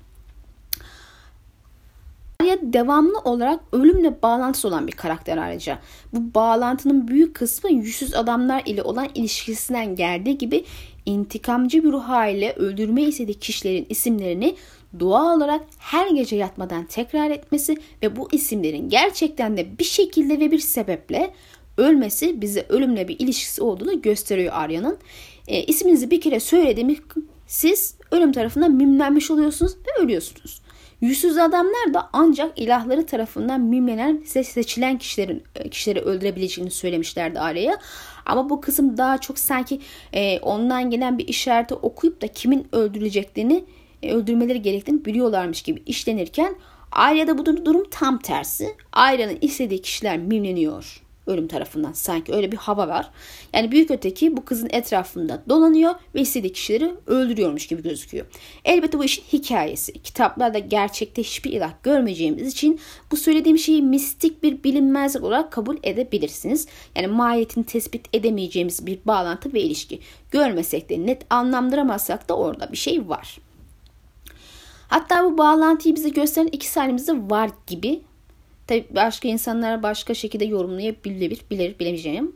Arya 2.41 2.57
devamlı 2.61 3.17
olarak 3.17 3.59
ölümle 3.71 4.21
bağlantısı 4.21 4.67
olan 4.67 4.87
bir 4.87 4.91
karakter 4.91 5.37
ayrıca. 5.37 5.79
Bu 6.13 6.33
bağlantının 6.33 7.07
büyük 7.07 7.35
kısmı 7.35 7.71
yüzsüz 7.71 8.13
adamlar 8.13 8.63
ile 8.65 8.83
olan 8.83 9.07
ilişkisinden 9.15 9.95
geldiği 9.95 10.37
gibi 10.37 10.65
intikamcı 11.05 11.83
bir 11.83 11.91
ruh 11.91 12.03
haliyle 12.03 12.53
öldürme 12.53 13.01
istediği 13.01 13.39
kişilerin 13.39 13.85
isimlerini 13.89 14.55
doğal 14.99 15.37
olarak 15.37 15.61
her 15.79 16.07
gece 16.07 16.35
yatmadan 16.35 16.85
tekrar 16.85 17.31
etmesi 17.31 17.77
ve 18.03 18.15
bu 18.15 18.27
isimlerin 18.31 18.89
gerçekten 18.89 19.57
de 19.57 19.79
bir 19.79 19.83
şekilde 19.83 20.39
ve 20.39 20.51
bir 20.51 20.59
sebeple 20.59 21.33
ölmesi 21.77 22.41
bize 22.41 22.65
ölümle 22.69 23.07
bir 23.07 23.19
ilişkisi 23.19 23.61
olduğunu 23.61 24.01
gösteriyor 24.01 24.53
Arya'nın. 24.55 24.97
E, 25.47 25.63
isminizi 25.63 26.11
bir 26.11 26.21
kere 26.21 26.39
söylediğimi 26.39 26.95
siz 27.47 27.95
ölüm 28.11 28.31
tarafından 28.31 28.71
mimlenmiş 28.71 29.31
oluyorsunuz 29.31 29.75
ve 29.75 30.03
ölüyorsunuz. 30.03 30.61
Yüzsüz 31.01 31.37
adamlar 31.37 31.93
da 31.93 32.09
ancak 32.13 32.59
ilahları 32.59 33.05
tarafından 33.05 33.61
mimlenen 33.61 34.23
seçilen 34.25 34.97
kişilerin 34.97 35.43
e, 35.55 35.69
kişileri 35.69 35.99
öldürebileceğini 36.01 36.71
söylemişlerdi 36.71 37.39
Arya'ya. 37.39 37.77
Ama 38.25 38.49
bu 38.49 38.61
kısım 38.61 38.97
daha 38.97 39.17
çok 39.17 39.39
sanki 39.39 39.79
e, 40.13 40.39
ondan 40.39 40.89
gelen 40.89 41.17
bir 41.17 41.27
işareti 41.27 41.73
okuyup 41.73 42.21
da 42.21 42.27
kimin 42.27 42.67
öldürüleceklerini 42.71 43.65
e, 44.03 44.13
öldürmeleri 44.13 44.61
gerektiğini 44.61 45.05
biliyorlarmış 45.05 45.61
gibi 45.61 45.83
işlenirken 45.85 46.55
Arya'da 46.91 47.37
bu 47.37 47.45
durum 47.45 47.89
tam 47.91 48.19
tersi. 48.19 48.75
Arya'nın 48.91 49.37
istediği 49.41 49.81
kişiler 49.81 50.17
mimleniyor 50.17 51.08
ölüm 51.29 51.47
tarafından. 51.47 51.91
Sanki 51.91 52.33
öyle 52.33 52.51
bir 52.51 52.57
hava 52.57 52.87
var. 52.87 53.09
Yani 53.53 53.71
büyük 53.71 53.91
öteki 53.91 54.37
bu 54.37 54.45
kızın 54.45 54.69
etrafında 54.71 55.43
dolanıyor 55.49 55.95
ve 56.15 56.21
istediği 56.21 56.53
kişileri 56.53 56.91
öldürüyormuş 57.07 57.67
gibi 57.67 57.83
gözüküyor. 57.83 58.25
Elbette 58.65 58.99
bu 58.99 59.03
işin 59.03 59.23
hikayesi. 59.33 59.93
Kitaplarda 59.93 60.59
gerçekte 60.59 61.23
hiçbir 61.23 61.51
ilah 61.51 61.71
görmeyeceğimiz 61.83 62.47
için 62.47 62.79
bu 63.11 63.17
söylediğim 63.17 63.57
şeyi 63.57 63.81
mistik 63.81 64.43
bir 64.43 64.63
bilinmezlik 64.63 65.23
olarak 65.23 65.51
kabul 65.51 65.77
edebilirsiniz. 65.83 66.67
Yani 66.95 67.07
mahiyetini 67.07 67.63
tespit 67.63 68.05
edemeyeceğimiz 68.13 68.85
bir 68.85 68.99
bağlantı 69.05 69.53
ve 69.53 69.61
ilişki. 69.61 69.99
Görmesek 70.31 70.89
de 70.89 71.05
net 71.05 71.25
anlamdıramazsak 71.29 72.29
da 72.29 72.37
orada 72.37 72.71
bir 72.71 72.77
şey 72.77 73.09
var. 73.09 73.39
Hatta 74.87 75.25
bu 75.25 75.37
bağlantıyı 75.37 75.95
bize 75.95 76.09
gösteren 76.09 76.49
iki 76.51 76.67
sahnemizde 76.67 77.13
var 77.29 77.49
gibi 77.67 78.01
Tabi 78.69 78.87
başka 78.95 79.27
insanlar 79.27 79.83
başka 79.83 80.13
şekilde 80.13 80.45
yorumlayabilir, 80.45 81.41
bilir, 81.51 81.79
bilemeyeceğim. 81.79 82.35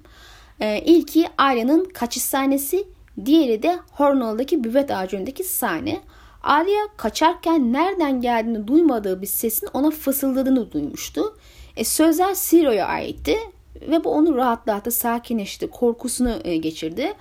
Ee, 0.59 0.81
ilki 0.85 1.27
Arya'nın 1.37 1.85
kaçış 1.85 2.23
sahnesi, 2.23 2.87
diğeri 3.25 3.63
de 3.63 3.79
Hornell'daki 3.91 4.63
büvet 4.63 4.91
ağacı 4.91 5.17
önündeki 5.17 5.43
sahne. 5.43 6.01
Arya 6.43 6.81
kaçarken 6.97 7.73
nereden 7.73 8.21
geldiğini 8.21 8.67
duymadığı 8.67 9.21
bir 9.21 9.27
sesin 9.27 9.69
ona 9.73 9.91
fısıldadığını 9.91 10.71
duymuştu. 10.71 11.37
E, 11.77 11.83
sözler 11.83 12.33
Siro'ya 12.33 12.87
aitti 12.87 13.37
ve 13.81 14.03
bu 14.03 14.09
onu 14.09 14.35
rahatlattı, 14.35 14.91
sakinleşti, 14.91 15.67
korkusunu 15.67 16.39
e, 16.43 16.57
geçirdi. 16.57 17.13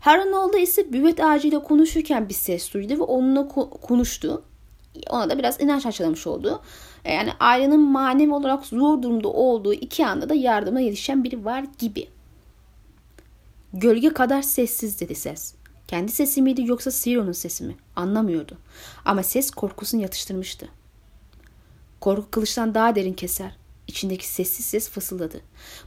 Harrenhal'da 0.00 0.58
ise 0.58 0.92
büvet 0.92 1.20
ağacıyla 1.20 1.62
konuşurken 1.62 2.28
bir 2.28 2.34
ses 2.34 2.74
duydu 2.74 2.92
ve 2.92 3.02
onunla 3.02 3.40
ko- 3.40 3.80
konuştu. 3.80 4.42
Ona 5.10 5.30
da 5.30 5.38
biraz 5.38 5.60
inanç 5.60 5.86
aşılamış 5.86 6.26
oldu. 6.26 6.62
E, 7.04 7.14
yani 7.14 7.32
ailenin 7.40 7.80
manevi 7.80 8.32
olarak 8.32 8.66
zor 8.66 9.02
durumda 9.02 9.28
olduğu 9.28 9.74
iki 9.74 10.06
anda 10.06 10.28
da 10.28 10.34
yardıma 10.34 10.80
yetişen 10.80 11.24
biri 11.24 11.44
var 11.44 11.64
gibi. 11.78 12.08
Gölge 13.72 14.12
kadar 14.12 14.42
sessiz 14.42 15.00
dedi 15.00 15.14
ses. 15.14 15.54
Kendi 15.88 16.12
sesi 16.12 16.42
miydi 16.42 16.62
yoksa 16.66 16.90
Siro'nun 16.90 17.32
sesi 17.32 17.64
mi? 17.64 17.76
Anlamıyordu. 17.96 18.58
Ama 19.04 19.22
ses 19.22 19.50
korkusunu 19.50 20.02
yatıştırmıştı. 20.02 20.68
Korku 22.00 22.30
kılıçtan 22.30 22.74
daha 22.74 22.94
derin 22.94 23.12
keser. 23.12 23.56
İçindeki 23.88 24.28
sessiz 24.28 24.66
ses 24.66 24.90
fısıldadı. 24.90 25.40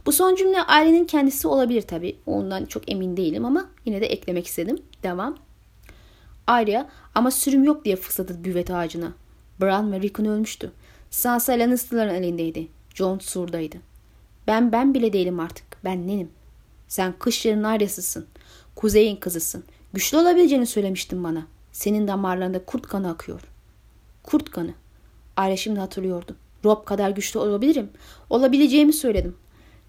Bu 0.06 0.12
son 0.12 0.34
cümle 0.34 0.62
ailenin 0.62 1.04
kendisi 1.04 1.48
olabilir 1.48 1.82
tabi. 1.82 2.16
Ondan 2.26 2.64
çok 2.64 2.92
emin 2.92 3.16
değilim 3.16 3.44
ama 3.44 3.70
yine 3.84 4.00
de 4.00 4.06
eklemek 4.06 4.46
istedim. 4.46 4.78
Devam. 5.02 5.36
Arya 6.46 6.88
ama 7.14 7.30
sürüm 7.30 7.64
yok 7.64 7.84
diye 7.84 7.96
fısıldadı 7.96 8.44
büvet 8.44 8.70
ağacına. 8.70 9.12
Bran 9.60 9.92
ve 9.92 10.00
Rickon 10.00 10.24
ölmüştü. 10.24 10.72
Sansa 11.14 11.52
Lannister'ların 11.52 12.14
elindeydi. 12.14 12.68
Jon 12.94 13.18
Sur'daydı. 13.18 13.76
Ben 14.46 14.72
ben 14.72 14.94
bile 14.94 15.12
değilim 15.12 15.40
artık. 15.40 15.64
Ben 15.84 16.08
nenim. 16.08 16.30
Sen 16.88 17.14
kışların 17.18 17.62
aryasısın. 17.62 18.26
Kuzeyin 18.74 19.16
kızısın. 19.16 19.64
Güçlü 19.92 20.18
olabileceğini 20.18 20.66
söylemiştin 20.66 21.24
bana. 21.24 21.46
Senin 21.72 22.08
damarlarında 22.08 22.64
kurt 22.64 22.86
kanı 22.86 23.10
akıyor. 23.10 23.40
Kurt 24.22 24.50
kanı. 24.50 24.74
Arya 25.36 25.56
şimdi 25.56 25.80
hatırlıyordu. 25.80 26.36
Rob 26.64 26.84
kadar 26.84 27.10
güçlü 27.10 27.38
olabilirim. 27.40 27.90
Olabileceğimi 28.30 28.92
söyledim. 28.92 29.36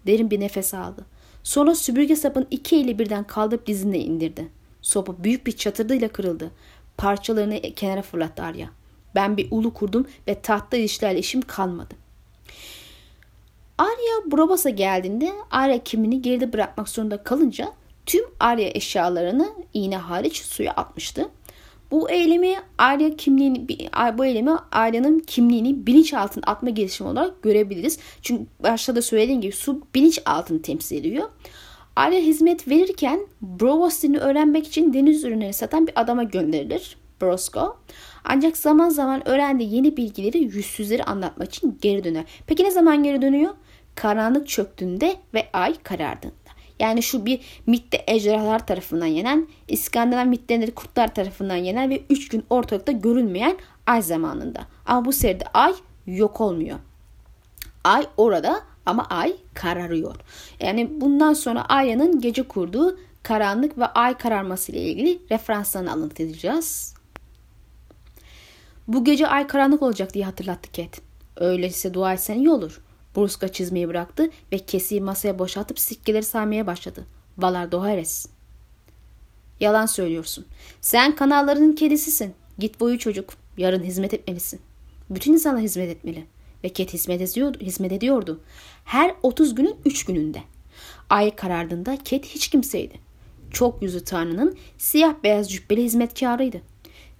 Derin 0.07 0.31
bir 0.31 0.39
nefes 0.39 0.73
aldı. 0.73 1.05
Sonra 1.43 1.75
süpürge 1.75 2.15
sapın 2.15 2.47
iki 2.51 2.75
eli 2.75 2.99
birden 2.99 3.23
kaldırıp 3.23 3.67
dizine 3.67 3.99
indirdi. 3.99 4.47
Sopa 4.81 5.23
büyük 5.23 5.47
bir 5.47 5.51
çatırdıyla 5.51 6.07
kırıldı. 6.07 6.51
Parçalarını 6.97 7.61
kenara 7.61 8.01
fırlattı 8.01 8.43
Arya. 8.43 8.69
Ben 9.15 9.37
bir 9.37 9.47
ulu 9.51 9.73
kurdum 9.73 10.07
ve 10.27 10.41
tahta 10.41 10.77
işlerle 10.77 11.19
işim 11.19 11.41
kalmadı. 11.41 11.95
Arya 13.77 14.31
Brobos'a 14.31 14.69
geldiğinde 14.69 15.31
Arya 15.51 15.83
kimliğini 15.83 16.21
geride 16.21 16.53
bırakmak 16.53 16.89
zorunda 16.89 17.23
kalınca 17.23 17.71
tüm 18.05 18.25
Arya 18.39 18.69
eşyalarını 18.73 19.49
iğne 19.73 19.97
hariç 19.97 20.41
suya 20.41 20.71
atmıştı. 20.71 21.29
Bu 21.91 22.09
eylemi 22.09 22.55
Arya 22.77 23.15
kimliğini 23.15 23.67
bu 24.17 24.25
eylemi 24.25 24.51
Arya'nın 24.71 25.19
kimliğini 25.19 25.87
bilinç 25.87 26.13
altına 26.13 26.43
atma 26.47 26.69
girişimi 26.69 27.09
olarak 27.09 27.41
görebiliriz. 27.43 27.99
Çünkü 28.21 28.45
başta 28.63 28.95
da 28.95 29.01
söylediğim 29.01 29.41
gibi 29.41 29.51
su 29.51 29.81
bilinç 29.95 30.19
altını 30.25 30.61
temsil 30.61 30.95
ediyor. 30.95 31.29
Arya 31.95 32.19
hizmet 32.19 32.67
verirken 32.67 33.19
Brovos 33.41 34.03
öğrenmek 34.03 34.67
için 34.67 34.93
deniz 34.93 35.23
ürünleri 35.23 35.53
satan 35.53 35.87
bir 35.87 36.01
adama 36.01 36.23
gönderilir. 36.23 36.97
Brosko. 37.21 37.77
Ancak 38.25 38.57
zaman 38.57 38.89
zaman 38.89 39.27
öğrendiği 39.27 39.75
yeni 39.75 39.97
bilgileri 39.97 40.37
yüzsüzleri 40.37 41.03
anlatmak 41.03 41.53
için 41.53 41.77
geri 41.81 42.03
döner. 42.03 42.25
Peki 42.47 42.63
ne 42.63 42.71
zaman 42.71 43.03
geri 43.03 43.21
dönüyor? 43.21 43.53
Karanlık 43.95 44.47
çöktüğünde 44.47 45.15
ve 45.33 45.47
ay 45.53 45.75
karardığında. 45.83 46.33
Yani 46.79 47.03
şu 47.03 47.25
bir 47.25 47.61
mitte 47.67 48.03
ejderhalar 48.07 48.67
tarafından 48.67 49.05
yenen, 49.05 49.47
İskandinav 49.67 50.25
mitlerinde 50.25 50.71
kurtlar 50.71 51.15
tarafından 51.15 51.55
yenen 51.55 51.89
ve 51.89 52.01
3 52.09 52.29
gün 52.29 52.43
ortalıkta 52.49 52.91
görülmeyen 52.91 53.57
ay 53.87 54.01
zamanında. 54.01 54.67
Ama 54.85 55.05
bu 55.05 55.13
seride 55.13 55.43
ay 55.53 55.73
yok 56.07 56.41
olmuyor. 56.41 56.79
Ay 57.83 58.07
orada 58.17 58.61
ama 58.85 59.05
ay 59.09 59.35
kararıyor. 59.53 60.15
Yani 60.59 61.01
bundan 61.01 61.33
sonra 61.33 61.65
Arya'nın 61.69 62.21
gece 62.21 62.43
kurduğu 62.43 62.99
karanlık 63.23 63.77
ve 63.77 63.85
ay 63.85 64.17
kararması 64.17 64.71
ile 64.71 64.81
ilgili 64.81 65.19
referanslarını 65.31 65.91
alıntı 65.91 66.23
edeceğiz. 66.23 66.94
Bu 68.87 69.03
gece 69.03 69.27
ay 69.27 69.47
karanlık 69.47 69.81
olacak 69.81 70.13
diye 70.13 70.25
hatırlattı 70.25 70.69
Cat. 70.73 71.01
Öyleyse 71.35 71.93
dua 71.93 72.13
etsen 72.13 72.35
iyi 72.35 72.49
olur. 72.49 72.81
Bruska 73.15 73.47
çizmeyi 73.47 73.87
bıraktı 73.87 74.29
ve 74.51 74.57
kesiyi 74.57 75.01
masaya 75.01 75.39
boşaltıp 75.39 75.79
sikkeleri 75.79 76.23
saymaya 76.23 76.67
başladı. 76.67 77.05
Valar 77.37 77.71
Dohares. 77.71 78.27
Yalan 79.59 79.85
söylüyorsun. 79.85 80.45
Sen 80.81 81.15
kanalların 81.15 81.75
kedisisin. 81.75 82.33
Git 82.59 82.79
boyu 82.79 82.99
çocuk. 82.99 83.33
Yarın 83.57 83.83
hizmet 83.83 84.13
etmelisin. 84.13 84.59
Bütün 85.09 85.33
insanlar 85.33 85.61
hizmet 85.61 85.89
etmeli. 85.89 86.25
Ve 86.63 86.69
Ket 86.69 86.93
hizmet 86.93 87.21
ediyordu. 87.21 87.57
Hizmet 87.61 87.91
ediyordu. 87.91 88.41
Her 88.85 89.15
30 89.23 89.55
günün 89.55 89.75
3 89.85 90.05
gününde. 90.05 90.39
Ay 91.09 91.35
karardığında 91.35 91.97
Ket 92.03 92.25
hiç 92.25 92.47
kimseydi. 92.47 92.99
Çok 93.51 93.81
yüzü 93.81 94.03
Tanrı'nın 94.03 94.57
siyah 94.77 95.15
beyaz 95.23 95.51
cübbeli 95.51 95.83
hizmetkarıydı. 95.83 96.61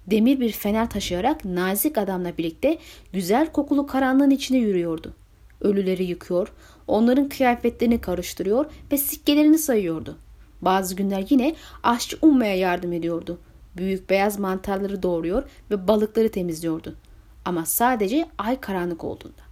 Demir 0.06 0.40
bir 0.40 0.52
fener 0.52 0.90
taşıyarak 0.90 1.44
nazik 1.44 1.98
adamla 1.98 2.38
birlikte 2.38 2.78
güzel 3.12 3.52
kokulu 3.52 3.86
karanlığın 3.86 4.30
içine 4.30 4.58
yürüyordu. 4.58 5.14
Ölüleri 5.60 6.04
yıkıyor, 6.04 6.52
onların 6.86 7.28
kıyafetlerini 7.28 8.00
karıştırıyor 8.00 8.66
ve 8.92 8.98
sikkelerini 8.98 9.58
sayıyordu. 9.58 10.16
Bazı 10.62 10.94
günler 10.96 11.24
yine 11.30 11.54
aşçı 11.82 12.16
ummaya 12.22 12.56
yardım 12.56 12.92
ediyordu. 12.92 13.38
Büyük 13.76 14.10
beyaz 14.10 14.38
mantarları 14.38 15.02
doğuruyor 15.02 15.42
ve 15.70 15.88
balıkları 15.88 16.28
temizliyordu. 16.28 16.94
Ama 17.44 17.66
sadece 17.66 18.26
ay 18.38 18.60
karanlık 18.60 19.04
olduğunda. 19.04 19.42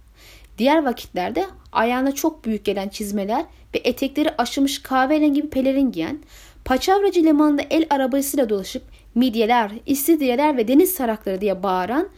Diğer 0.57 0.85
vakitlerde 0.85 1.45
ayağına 1.71 2.15
çok 2.15 2.45
büyük 2.45 2.65
gelen 2.65 2.89
çizmeler 2.89 3.45
ve 3.73 3.81
etekleri 3.83 4.29
aşılmış 4.37 4.81
kahverengi 4.81 5.43
bir 5.43 5.49
pelerin 5.49 5.91
giyen, 5.91 6.19
paçavracı 6.65 7.23
limanında 7.23 7.61
el 7.69 7.85
arabasıyla 7.89 8.49
dolaşıp 8.49 8.83
midyeler, 9.15 9.71
istidiyeler 9.85 10.57
ve 10.57 10.67
deniz 10.67 10.93
sarakları 10.93 11.41
diye 11.41 11.63
bağıran 11.63 12.09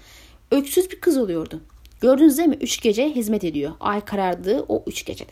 öksüz 0.51 0.91
bir 0.91 1.01
kız 1.01 1.17
oluyordu. 1.17 1.61
Gördünüz 2.01 2.37
değil 2.37 2.49
mi? 2.49 2.57
Üç 2.61 2.81
gece 2.81 3.09
hizmet 3.09 3.43
ediyor. 3.43 3.71
Ay 3.79 4.01
karardığı 4.01 4.65
o 4.67 4.83
üç 4.87 5.05
gecede. 5.05 5.31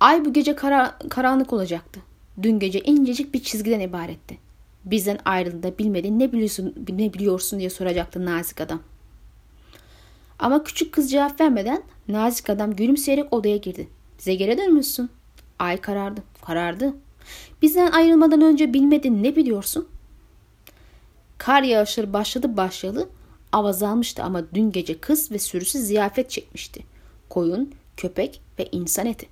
Ay 0.00 0.24
bu 0.24 0.32
gece 0.32 0.56
kara, 0.56 0.98
karanlık 1.10 1.52
olacaktı. 1.52 2.00
Dün 2.42 2.58
gece 2.58 2.80
incecik 2.80 3.34
bir 3.34 3.42
çizgiden 3.42 3.80
ibaretti. 3.80 4.38
Bizden 4.84 5.18
ayrıldığında 5.24 5.78
bilmedin 5.78 6.18
ne 6.18 6.32
biliyorsun, 6.32 6.74
ne 6.88 7.12
biliyorsun 7.12 7.58
diye 7.58 7.70
soracaktı 7.70 8.24
nazik 8.24 8.60
adam. 8.60 8.82
Ama 10.38 10.64
küçük 10.64 10.92
kız 10.92 11.10
cevap 11.10 11.40
vermeden 11.40 11.82
nazik 12.08 12.50
adam 12.50 12.76
gülümseyerek 12.76 13.32
odaya 13.32 13.56
girdi. 13.56 13.88
Bize 14.18 14.34
geri 14.34 14.58
dönmüşsün. 14.58 15.10
Ay 15.58 15.76
karardı. 15.76 16.22
Karardı. 16.46 16.94
Bizden 17.62 17.90
ayrılmadan 17.90 18.40
önce 18.40 18.74
bilmedin 18.74 19.22
ne 19.22 19.36
biliyorsun? 19.36 19.88
Kar 21.38 21.62
yağışları 21.62 22.12
başladı 22.12 22.56
başladı 22.56 23.08
Avaz 23.52 23.82
almıştı 23.82 24.22
ama 24.22 24.42
dün 24.54 24.72
gece 24.72 25.00
kız 25.00 25.32
ve 25.32 25.38
sürüsü 25.38 25.78
ziyafet 25.78 26.30
çekmişti. 26.30 26.82
Koyun, 27.28 27.74
köpek 27.96 28.40
ve 28.58 28.68
insan 28.72 29.06
eti. 29.06 29.28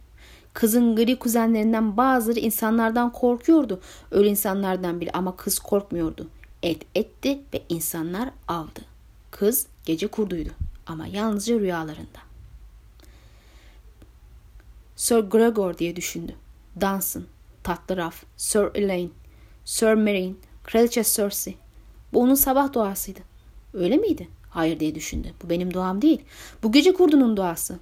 Kızın 0.52 0.96
gri 0.96 1.18
kuzenlerinden 1.18 1.96
bazıları 1.96 2.38
insanlardan 2.40 3.12
korkuyordu. 3.12 3.80
Öyle 4.10 4.28
insanlardan 4.28 5.00
bile 5.00 5.10
ama 5.12 5.36
kız 5.36 5.58
korkmuyordu. 5.58 6.28
Et 6.62 6.82
etti 6.94 7.40
ve 7.54 7.62
insanlar 7.68 8.30
avdı. 8.48 8.80
Kız 9.30 9.66
gece 9.84 10.06
kurduydu 10.06 10.50
ama 10.86 11.06
yalnızca 11.06 11.60
rüyalarında. 11.60 12.18
Sir 14.96 15.18
Gregor 15.18 15.78
diye 15.78 15.96
düşündü. 15.96 16.34
Dansın, 16.80 17.26
tatlı 17.68 17.96
raf, 17.96 18.24
Sir 18.36 18.68
Elaine, 18.74 19.10
Sir 19.64 19.94
Marine, 19.94 20.34
Kraliçe 20.64 21.04
Cersei. 21.04 21.56
Bu 22.12 22.20
onun 22.20 22.34
sabah 22.34 22.72
duasıydı. 22.72 23.20
Öyle 23.74 23.96
miydi? 23.96 24.28
Hayır 24.50 24.80
diye 24.80 24.94
düşündü. 24.94 25.28
Bu 25.42 25.50
benim 25.50 25.74
doğam 25.74 26.02
değil. 26.02 26.22
Bu 26.62 26.72
gece 26.72 26.92
kurdunun 26.92 27.36
doğası. 27.36 27.78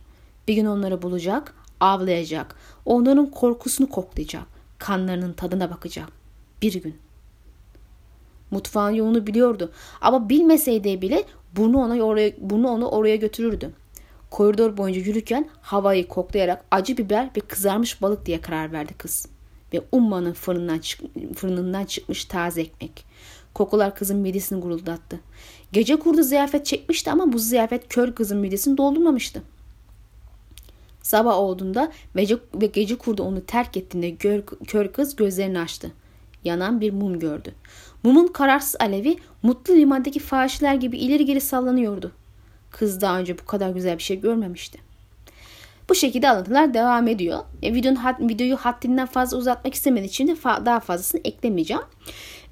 Bir 0.48 0.54
gün 0.54 0.66
onları 0.66 1.02
bulacak, 1.02 1.54
avlayacak. 1.80 2.56
Onların 2.84 3.30
korkusunu 3.30 3.88
koklayacak. 3.88 4.42
Kanlarının 4.78 5.32
tadına 5.32 5.70
bakacak. 5.70 6.08
Bir 6.62 6.82
gün. 6.82 6.96
Mutfağın 8.50 8.90
yolunu 8.90 9.26
biliyordu. 9.26 9.72
Ama 10.00 10.28
bilmeseydi 10.28 11.02
bile 11.02 11.24
burnu 11.56 11.78
ona 11.78 12.02
oraya, 12.02 12.32
burnu 12.38 12.68
onu 12.68 12.88
oraya 12.88 13.16
götürürdü. 13.16 13.72
Koridor 14.30 14.76
boyunca 14.76 15.00
yürürken 15.00 15.48
havayı 15.60 16.08
koklayarak 16.08 16.64
acı 16.70 16.96
biber 16.96 17.30
ve 17.36 17.40
kızarmış 17.40 18.02
balık 18.02 18.26
diye 18.26 18.40
karar 18.40 18.72
verdi 18.72 18.94
kız. 18.94 19.35
Ve 19.72 19.80
ummanın 19.92 20.32
fırından, 20.32 20.78
çık 20.78 21.00
fırınından 21.36 21.84
çıkmış 21.84 22.24
taze 22.24 22.60
ekmek. 22.60 23.04
Kokular 23.54 23.94
kızın 23.94 24.18
midesini 24.18 24.60
guruldattı. 24.60 25.20
Gece 25.72 25.96
kurdu 25.96 26.22
ziyafet 26.22 26.66
çekmişti 26.66 27.10
ama 27.10 27.32
bu 27.32 27.38
ziyafet 27.38 27.88
kör 27.88 28.14
kızın 28.14 28.38
midesini 28.38 28.76
doldurmamıştı. 28.76 29.42
Sabah 31.02 31.36
olduğunda 31.36 31.92
ve 32.54 32.66
gece 32.66 32.98
kurdu 32.98 33.22
onu 33.22 33.46
terk 33.46 33.76
ettiğinde 33.76 34.10
gör, 34.10 34.42
kör 34.66 34.92
kız 34.92 35.16
gözlerini 35.16 35.58
açtı. 35.58 35.92
Yanan 36.44 36.80
bir 36.80 36.92
mum 36.92 37.18
gördü. 37.18 37.54
Mumun 38.02 38.26
kararsız 38.26 38.76
alevi 38.80 39.16
mutlu 39.42 39.74
limandaki 39.74 40.20
fahişler 40.20 40.74
gibi 40.74 40.98
ileri 40.98 41.24
geri 41.24 41.40
sallanıyordu. 41.40 42.12
Kız 42.70 43.00
daha 43.00 43.18
önce 43.18 43.38
bu 43.38 43.44
kadar 43.44 43.70
güzel 43.70 43.98
bir 43.98 44.02
şey 44.02 44.20
görmemişti. 44.20 44.85
Bu 45.88 45.94
şekilde 45.94 46.30
alıntılar 46.30 46.74
devam 46.74 47.08
ediyor. 47.08 47.38
E, 47.62 47.74
videonun 47.74 47.96
hat, 47.96 48.20
videoyu 48.20 48.56
haddinden 48.56 49.06
fazla 49.06 49.36
uzatmak 49.36 49.74
istemediğim 49.74 50.08
için 50.08 50.28
de 50.28 50.32
fa- 50.32 50.66
daha 50.66 50.80
fazlasını 50.80 51.20
eklemeyeceğim. 51.24 51.82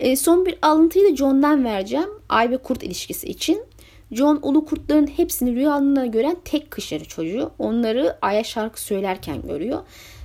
E, 0.01 0.17
son 0.17 0.47
bir 0.47 0.59
alıntıyı 0.63 1.13
da 1.13 1.17
John'dan 1.17 1.65
vereceğim. 1.65 2.09
Ay 2.29 2.51
ve 2.51 2.57
kurt 2.57 2.83
ilişkisi 2.83 3.27
için. 3.27 3.65
John 4.13 4.39
ulu 4.43 4.65
kurtların 4.65 5.07
hepsini 5.07 5.55
rüyalarında 5.55 6.07
gören 6.07 6.37
tek 6.45 6.71
kışarı 6.71 7.05
çocuğu. 7.05 7.51
Onları 7.59 8.17
Ay'a 8.23 8.45
şarkı 8.45 8.81
söylerken 8.81 9.43
görüyor. 9.43 9.83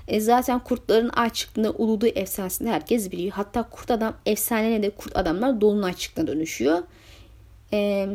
E, 0.08 0.20
zaten 0.20 0.60
kurtların 0.60 1.10
ay 1.14 1.30
çıktığında 1.30 1.72
uluduğu 1.72 2.08
efsanesini 2.08 2.70
herkes 2.70 3.12
biliyor. 3.12 3.32
Hatta 3.32 3.64
kurt 3.64 3.92
adam 3.92 4.14
efsanelerinde 4.26 4.88
de 4.88 4.90
kurt 4.90 5.18
adamlar 5.18 5.62
dolunay 5.62 5.94
çıktığına 5.94 6.28
dönüşüyor. 6.28 6.80
E, 7.74 8.08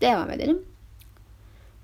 devam 0.00 0.30
edelim. 0.30 0.62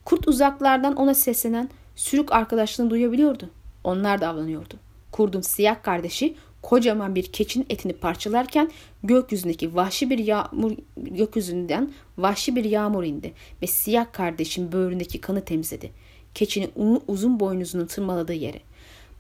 Kurt 0.05 0.29
uzaklardan 0.29 0.97
ona 0.97 1.15
seslenen 1.15 1.71
sürük 1.97 2.33
arkadaşlarını 2.33 2.91
duyabiliyordu. 2.91 3.51
Onlar 3.85 4.21
da 4.21 4.29
avlanıyordu. 4.29 4.75
Kurdun 5.13 5.41
siyah 5.41 5.83
kardeşi 5.83 6.35
kocaman 6.63 7.15
bir 7.15 7.33
keçinin 7.33 7.67
etini 7.71 7.93
parçalarken 7.93 8.71
gökyüzündeki 9.03 9.75
vahşi 9.75 10.11
bir 10.11 10.19
yağmur 10.19 10.73
gökyüzünden 10.97 11.93
vahşi 12.19 12.57
bir 12.57 12.65
yağmur 12.65 13.05
indi 13.05 13.33
ve 13.63 13.67
siyah 13.67 14.13
kardeşin 14.13 14.73
böğründeki 14.73 15.21
kanı 15.21 15.45
temizledi. 15.45 15.91
Keçinin 16.35 16.73
uzun 17.09 17.41
boynuzunu 17.41 17.87
tırmaladığı 17.87 18.33
yere. 18.33 18.61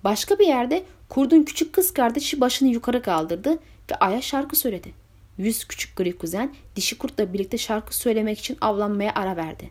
Başka 0.04 0.38
bir 0.38 0.46
yerde 0.46 0.82
kurdun 1.08 1.42
küçük 1.42 1.72
kız 1.72 1.94
kardeşi 1.94 2.40
başını 2.40 2.68
yukarı 2.68 3.02
kaldırdı 3.02 3.58
ve 3.90 3.94
aya 4.00 4.22
şarkı 4.22 4.56
söyledi. 4.56 4.92
Yüz 5.38 5.64
küçük 5.64 5.96
gri 5.96 6.18
kuzen 6.18 6.54
dişi 6.76 6.98
kurtla 6.98 7.32
birlikte 7.32 7.58
şarkı 7.58 7.96
söylemek 7.96 8.38
için 8.38 8.56
avlanmaya 8.60 9.12
ara 9.14 9.36
verdi. 9.36 9.70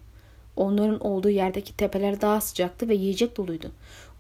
Onların 0.56 1.00
olduğu 1.00 1.30
yerdeki 1.30 1.78
tepeler 1.78 2.22
daha 2.22 2.42
sıcaktı 2.42 2.90
ve 2.90 2.96
yiyecek 2.96 3.38
doluydu. 3.38 3.72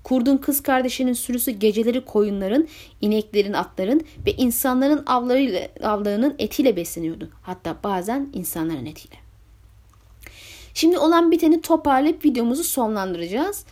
Kurdun 0.03 0.37
kız 0.37 0.63
kardeşinin 0.63 1.13
sürüsü 1.13 1.51
geceleri 1.51 2.05
koyunların, 2.05 2.67
ineklerin, 3.01 3.53
atların 3.53 4.01
ve 4.25 4.33
insanların 4.33 5.03
avlarıyla, 5.05 5.67
avlarının 5.83 6.35
etiyle 6.39 6.75
besleniyordu. 6.75 7.29
Hatta 7.41 7.77
bazen 7.83 8.29
insanların 8.33 8.85
etiyle. 8.85 9.15
Şimdi 10.73 10.97
olan 10.97 11.31
biteni 11.31 11.61
toparlayıp 11.61 12.25
videomuzu 12.25 12.63
sonlandıracağız. 12.63 13.65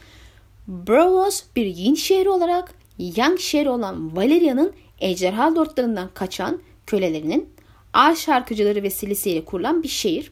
Bravos 0.68 1.44
bir 1.56 1.66
yin 1.66 1.96
şehri 1.96 2.30
olarak 2.30 2.74
Yang 2.98 3.40
şehri 3.40 3.70
olan 3.70 4.16
Valeria'nın 4.16 4.74
ejderha 5.00 5.56
lordlarından 5.56 6.10
kaçan 6.14 6.62
kölelerinin 6.88 7.50
ağaç 7.94 8.18
şarkıcıları 8.18 8.84
vesilesiyle 8.84 9.46
kurulan 9.46 9.84
bir 9.84 9.88
şehir. 9.88 10.32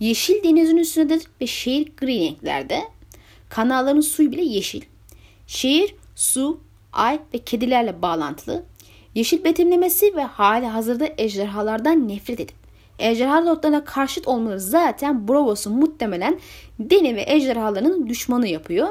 Yeşil 0.00 0.44
denizin 0.44 0.76
üstündedir 0.76 1.26
ve 1.40 1.46
şehir 1.46 1.92
gri 1.96 2.20
renklerde. 2.20 2.82
Kanalların 3.48 4.00
suyu 4.00 4.32
bile 4.32 4.42
yeşil. 4.42 4.82
Şehir 5.46 5.94
su, 6.14 6.60
ay 6.92 7.20
ve 7.34 7.38
kedilerle 7.38 8.02
bağlantılı. 8.02 8.64
Yeşil 9.14 9.44
betimlemesi 9.44 10.16
ve 10.16 10.22
hali 10.22 10.66
hazırda 10.66 11.08
ejderhalardan 11.18 12.08
nefret 12.08 12.40
edip 12.40 12.56
ejderha 12.98 13.46
lordlarına 13.46 13.84
karşıt 13.84 14.28
olmaları 14.28 14.60
zaten 14.60 15.28
Bravos'u 15.28 15.70
muhtemelen 15.70 16.40
Deni 16.78 17.16
ve 17.16 17.24
ejderhalarının 17.26 18.08
düşmanı 18.08 18.48
yapıyor. 18.48 18.88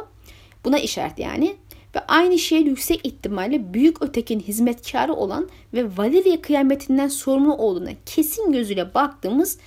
Buna 0.65 0.79
işaret 0.79 1.19
yani. 1.19 1.55
Ve 1.95 1.99
aynı 1.99 2.39
şehir 2.39 2.65
yüksek 2.65 3.05
ihtimalle 3.05 3.73
büyük 3.73 4.01
ötekin 4.01 4.39
hizmetkarı 4.39 5.13
olan 5.13 5.49
ve 5.73 5.97
Valeria 5.97 6.41
kıyametinden 6.41 7.07
sorumlu 7.07 7.55
olduğuna 7.55 7.89
kesin 8.05 8.51
gözüyle 8.51 8.93
baktığımız 8.93 9.57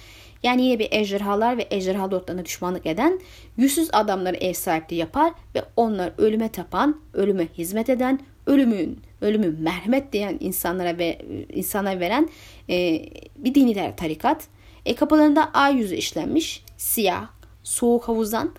yani 0.42 0.62
yine 0.62 0.78
bir 0.78 0.88
ejderhalar 0.90 1.58
ve 1.58 1.66
ejderha 1.70 2.10
lordlarına 2.10 2.44
düşmanlık 2.44 2.86
eden 2.86 3.20
yüzsüz 3.56 3.88
adamları 3.92 4.36
ev 4.36 4.52
sahipliği 4.52 4.96
yapar 4.96 5.32
ve 5.54 5.62
onlar 5.76 6.12
ölüme 6.18 6.48
tapan, 6.48 7.00
ölüme 7.14 7.46
hizmet 7.58 7.90
eden, 7.90 8.20
ölümün 8.46 8.98
ölümü 9.20 9.56
merhamet 9.60 10.12
diyen 10.12 10.36
insanlara 10.40 10.98
ve 10.98 11.18
insanlara 11.52 12.00
veren 12.00 12.28
e, 12.70 13.06
bir 13.36 13.54
dini 13.54 13.96
tarikat. 13.96 14.48
E, 14.86 14.94
kapılarında 14.94 15.50
ay 15.54 15.76
yüzü 15.76 15.94
işlenmiş, 15.94 16.64
siyah, 16.76 17.28
soğuk 17.62 18.08
havuzdan 18.08 18.54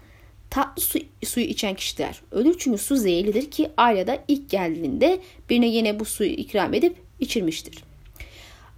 tatlı 0.49 0.81
su, 0.81 0.99
suyu 1.23 1.45
içen 1.45 1.75
kişiler 1.75 2.21
ölür 2.31 2.55
çünkü 2.59 2.77
su 2.77 2.95
zehirlidir 2.95 3.51
ki 3.51 3.69
Arya'da 3.77 4.17
ilk 4.27 4.49
geldiğinde 4.49 5.19
birine 5.49 5.67
yine 5.67 5.99
bu 5.99 6.05
suyu 6.05 6.29
ikram 6.29 6.73
edip 6.73 6.95
içirmiştir. 7.19 7.83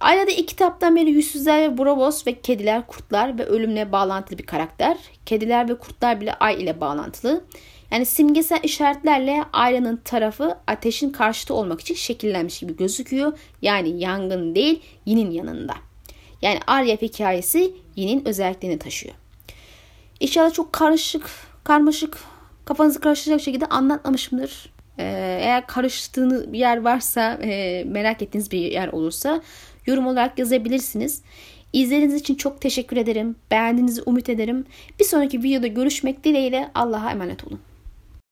Ayrıca 0.04 0.32
ilk 0.32 0.48
kitaptan 0.48 0.96
beri 0.96 1.10
yüzsüzler 1.10 1.62
ve 1.62 1.78
bravos 1.78 2.26
ve 2.26 2.40
kediler, 2.40 2.86
kurtlar 2.86 3.38
ve 3.38 3.44
ölümle 3.44 3.92
bağlantılı 3.92 4.38
bir 4.38 4.46
karakter. 4.46 4.96
Kediler 5.26 5.68
ve 5.68 5.78
kurtlar 5.78 6.20
bile 6.20 6.34
ay 6.34 6.62
ile 6.62 6.80
bağlantılı. 6.80 7.44
Yani 7.90 8.06
simgesel 8.06 8.60
işaretlerle 8.62 9.44
Arya'nın 9.52 9.96
tarafı 9.96 10.58
ateşin 10.66 11.10
karşıtı 11.10 11.54
olmak 11.54 11.80
için 11.80 11.94
şekillenmiş 11.94 12.58
gibi 12.58 12.76
gözüküyor. 12.76 13.38
Yani 13.62 14.00
yangın 14.00 14.54
değil 14.54 14.82
yinin 15.06 15.30
yanında. 15.30 15.74
Yani 16.42 16.60
Arya 16.66 16.96
hikayesi 16.96 17.72
yinin 17.96 18.24
özelliklerini 18.24 18.78
taşıyor. 18.78 19.14
İnşallah 20.20 20.52
çok 20.52 20.72
karışık, 20.72 21.30
karmaşık, 21.64 22.18
kafanızı 22.64 23.00
karıştıracak 23.00 23.40
şekilde 23.40 23.66
anlatmamışımdır. 23.66 24.74
Ee, 24.98 25.38
eğer 25.40 25.66
karıştığınız 25.66 26.52
bir 26.52 26.58
yer 26.58 26.76
varsa, 26.76 27.38
e, 27.42 27.84
merak 27.84 28.22
ettiğiniz 28.22 28.50
bir 28.50 28.58
yer 28.58 28.88
olursa 28.88 29.42
yorum 29.86 30.06
olarak 30.06 30.38
yazabilirsiniz. 30.38 31.22
İzlediğiniz 31.72 32.14
için 32.14 32.34
çok 32.34 32.60
teşekkür 32.60 32.96
ederim. 32.96 33.36
Beğendiğinizi 33.50 34.02
umut 34.02 34.28
ederim. 34.28 34.64
Bir 35.00 35.04
sonraki 35.04 35.42
videoda 35.42 35.66
görüşmek 35.66 36.24
dileğiyle 36.24 36.70
Allah'a 36.74 37.10
emanet 37.10 37.44
olun. 37.44 37.60